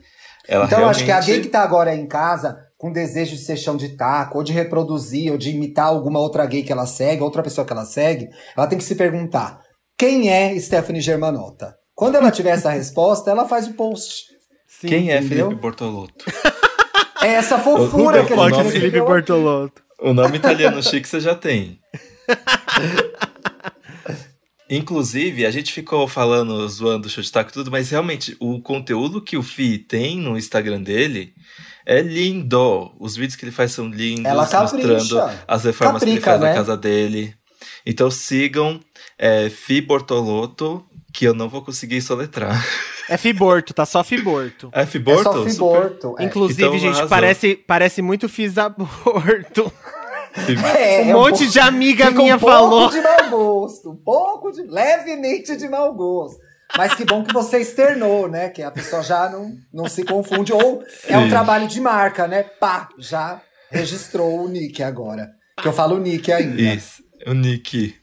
[0.46, 3.34] Ela Então, eu acho que a realmente- gay que tá agora em casa com desejo
[3.34, 6.70] de ser chão de taco, ou de reproduzir, ou de imitar alguma outra gay que
[6.70, 9.58] ela segue, outra pessoa que ela segue, ela tem que se perguntar:
[9.98, 11.74] quem é Stephanie Germanotta?
[11.94, 14.24] Quando ela tiver essa resposta, ela faz o post.
[14.80, 14.88] Sim.
[14.88, 15.46] Quem é entendeu?
[15.46, 16.24] Felipe Bortolotto?
[17.22, 19.00] É essa fofura que a gente Fox Felipe.
[19.00, 19.82] Bortolotto.
[19.98, 21.80] O nome italiano chique você já tem.
[24.68, 28.60] Inclusive, a gente ficou falando, zoando o show de taco e tudo, mas realmente o
[28.60, 31.32] conteúdo que o Fi tem no Instagram dele
[31.84, 32.92] é lindo.
[33.00, 34.86] Os vídeos que ele faz são lindos, Ela capricha.
[34.88, 36.48] mostrando as reformas que ele Caprica, faz né?
[36.48, 37.34] na casa dele.
[37.84, 38.78] Então sigam
[39.18, 42.60] é, Fi Bortolotto, que eu não vou conseguir soletrar.
[43.08, 44.68] É Fiborto, tá só Fiborto.
[44.72, 46.16] É Fi É só Super- Fiborto.
[46.18, 46.24] É.
[46.24, 47.08] Inclusive, Então, gente, arrasou.
[47.08, 49.72] parece, parece muito Fisaborto.
[50.36, 52.90] É, Um é monte pouco- de amiga Fica minha um pouco falou.
[52.90, 56.38] de mau gosto, um pouco de levemente de mau gosto.
[56.76, 58.50] Mas que bom que você externou, né?
[58.50, 60.52] Que a pessoa já não, não se confunde.
[60.52, 61.30] Ou é um Sim.
[61.30, 62.42] trabalho de marca, né?
[62.42, 63.40] Pá, já
[63.70, 65.30] registrou o nick agora.
[65.62, 66.60] Que eu falo nick ainda.
[66.60, 67.94] Isso, o Nick.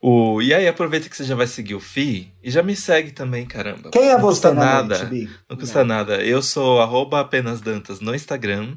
[0.00, 0.40] O...
[0.40, 3.44] E aí, aproveita que você já vai seguir o Fi e já me segue também,
[3.46, 3.90] caramba.
[3.90, 5.04] Quem é não você custa na nada.
[5.04, 5.28] noite?
[5.50, 6.22] Não custa nada.
[6.24, 8.76] Eu sou arroba apenas Dantas no Instagram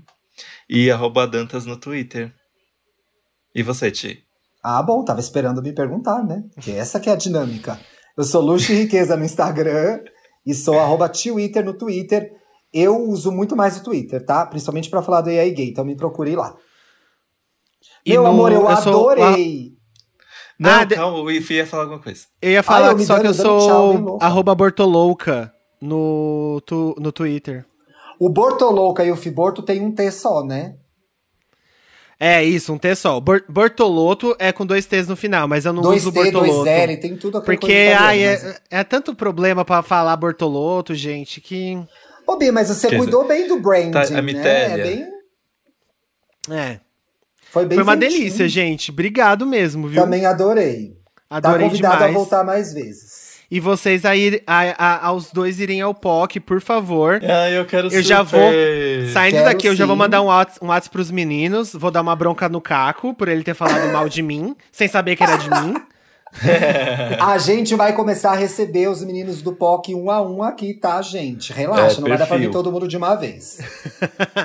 [0.69, 2.33] e arroba Dantas no Twitter.
[3.53, 4.23] E você, Ti?
[4.63, 6.43] Ah, bom, tava esperando me perguntar, né?
[6.59, 7.79] Que essa que é a dinâmica.
[8.17, 9.99] Eu sou Luxo e Riqueza no Instagram
[10.45, 12.31] e sou arroba Twitter no Twitter.
[12.73, 14.45] Eu uso muito mais o Twitter, tá?
[14.45, 16.55] Principalmente pra falar do AI Gay, então me procure lá.
[18.05, 19.73] E Meu no- amor, eu, eu sou- adorei.
[20.61, 22.25] Não, Ah, calma, o Fi ia falar alguma coisa.
[22.39, 25.51] Eu ia falar eu só que dando- eu tchau, bem sou arroba Bortolouca
[25.81, 27.65] no, tu, no Twitter.
[28.19, 30.75] O Bortolouca e o Fiborto tem um T só, né?
[32.19, 33.19] É isso, um T só.
[33.19, 36.31] Bor Bortoloto é com dois T's no final, mas eu não dois uso T, dois
[36.47, 36.69] Bortoloto.
[36.69, 41.41] L, tem tudo aquela Porque ai, italiana, é, é tanto problema pra falar Bortoloto, gente,
[41.41, 41.83] que.
[42.27, 44.79] Ô, Bi, mas você Quer cuidou bem do branding, Tá, a né?
[44.79, 45.07] É bem...
[46.51, 46.79] É.
[47.51, 48.19] Foi bem Foi uma feitinho.
[48.19, 48.91] delícia, gente.
[48.91, 50.01] Obrigado mesmo, viu?
[50.01, 50.93] Também adorei.
[51.29, 52.11] Adorei tá convidado demais.
[52.15, 53.31] a voltar mais vezes.
[53.51, 57.19] E vocês aí, a, a- aos dois irem ao POC, por favor.
[57.21, 59.09] Ah, eu quero Eu já vou super.
[59.11, 59.99] Saindo Quero daqui, eu já vou sim.
[59.99, 61.73] mandar um WhatsApp, um WhatsApp pros meninos.
[61.73, 65.17] Vou dar uma bronca no Caco por ele ter falado mal de mim, sem saber
[65.17, 65.73] que era de mim.
[67.21, 71.01] A gente vai começar a receber os meninos do POC um a um aqui, tá,
[71.01, 71.51] gente?
[71.53, 73.59] Relaxa, É, não vai dar pra vir todo mundo de uma vez.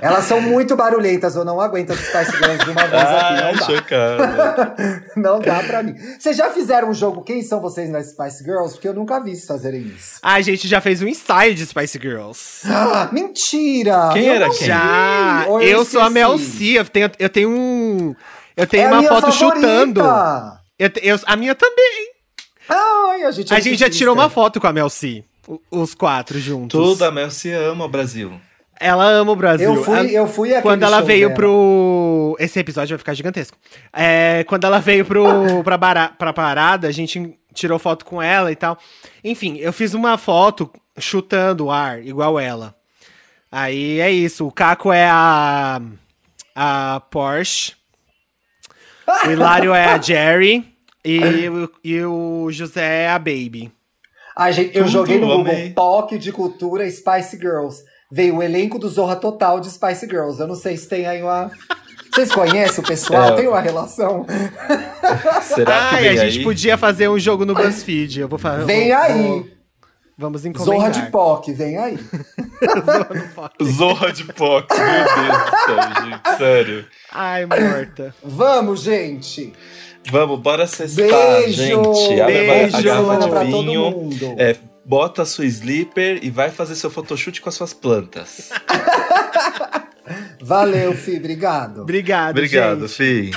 [0.03, 3.53] Elas são muito barulhentas, eu não aguento as Spice Girls de uma vez aqui, Ah,
[3.53, 4.75] não dá.
[5.17, 5.95] Não dá pra mim.
[6.19, 8.75] Vocês já fizeram um jogo Quem são vocês nas Spice Girls?
[8.75, 10.19] Porque eu nunca vi vocês fazerem isso.
[10.23, 12.63] A gente já fez um ensaio de Spice Girls.
[12.67, 14.11] Ah, mentira!
[14.13, 14.67] Quem Eu era quem?
[14.67, 15.45] Já!
[15.47, 16.39] Eu, eu sou a Mel?
[16.39, 16.79] C.
[16.79, 18.15] Eu tenho, eu tenho um.
[18.57, 19.61] Eu tenho É uma foto favorita!
[19.61, 20.03] chutando.
[20.79, 22.11] Eu, eu- a minha também.
[22.69, 25.25] Ai, a gente é A gente já tirou uma foto com a Mel C.
[25.49, 26.79] o- Os quatro juntos.
[26.81, 28.33] Tudo a Mel se ama, Brasil.
[28.79, 29.73] Ela ama o Brasil.
[29.75, 31.35] Eu fui, eu fui Quando ela show veio dela.
[31.37, 32.37] pro.
[32.39, 33.57] Esse episódio vai ficar gigantesco.
[33.93, 35.25] É, quando ela veio pro,
[35.65, 36.09] pra, bara...
[36.09, 38.77] pra parada, a gente tirou foto com ela e tal.
[39.25, 42.75] Enfim, eu fiz uma foto chutando o ar, igual ela.
[43.51, 44.47] Aí é isso.
[44.47, 45.81] O Caco é a.
[46.55, 47.73] A Porsche.
[49.27, 50.65] O Hilário é a Jerry.
[51.05, 53.71] E, o- e o José é a Baby.
[54.37, 55.71] A gente, eu Tudo, joguei no Google amei.
[55.71, 57.83] POC de cultura Spice Girls.
[58.11, 60.41] Veio o elenco do Zorra Total de Spice Girls.
[60.41, 61.51] Eu não sei se tem aí uma.
[62.13, 63.31] Vocês conhecem o pessoal?
[63.31, 63.33] É.
[63.37, 64.27] Tem uma relação?
[65.43, 66.45] Será que Ai, vem a gente aí?
[66.45, 68.21] podia fazer um jogo no BuzzFeed.
[68.21, 68.65] Eu vou fazer.
[68.65, 69.56] Vem aí!
[70.19, 70.77] Vamos encomendar.
[70.79, 71.99] Zorra de POC, vem aí.
[73.63, 76.87] Zorra de Pox, meu Deus do céu, gente, sério.
[77.13, 78.15] Ai, morta.
[78.25, 79.53] Vamos, gente!
[80.11, 81.53] Vamos, bora cestar, Beijo!
[81.53, 82.21] gente.
[82.21, 82.77] Abre a- Beijo!
[82.77, 84.35] a garrafa de todo vinho, mundo.
[84.39, 88.51] é, bota a sua slipper e vai fazer seu photoshoot com as suas plantas.
[90.41, 91.83] Valeu, Fi, obrigado.
[91.83, 92.95] Obrigado, Obrigado, gente.
[92.97, 93.31] Fih.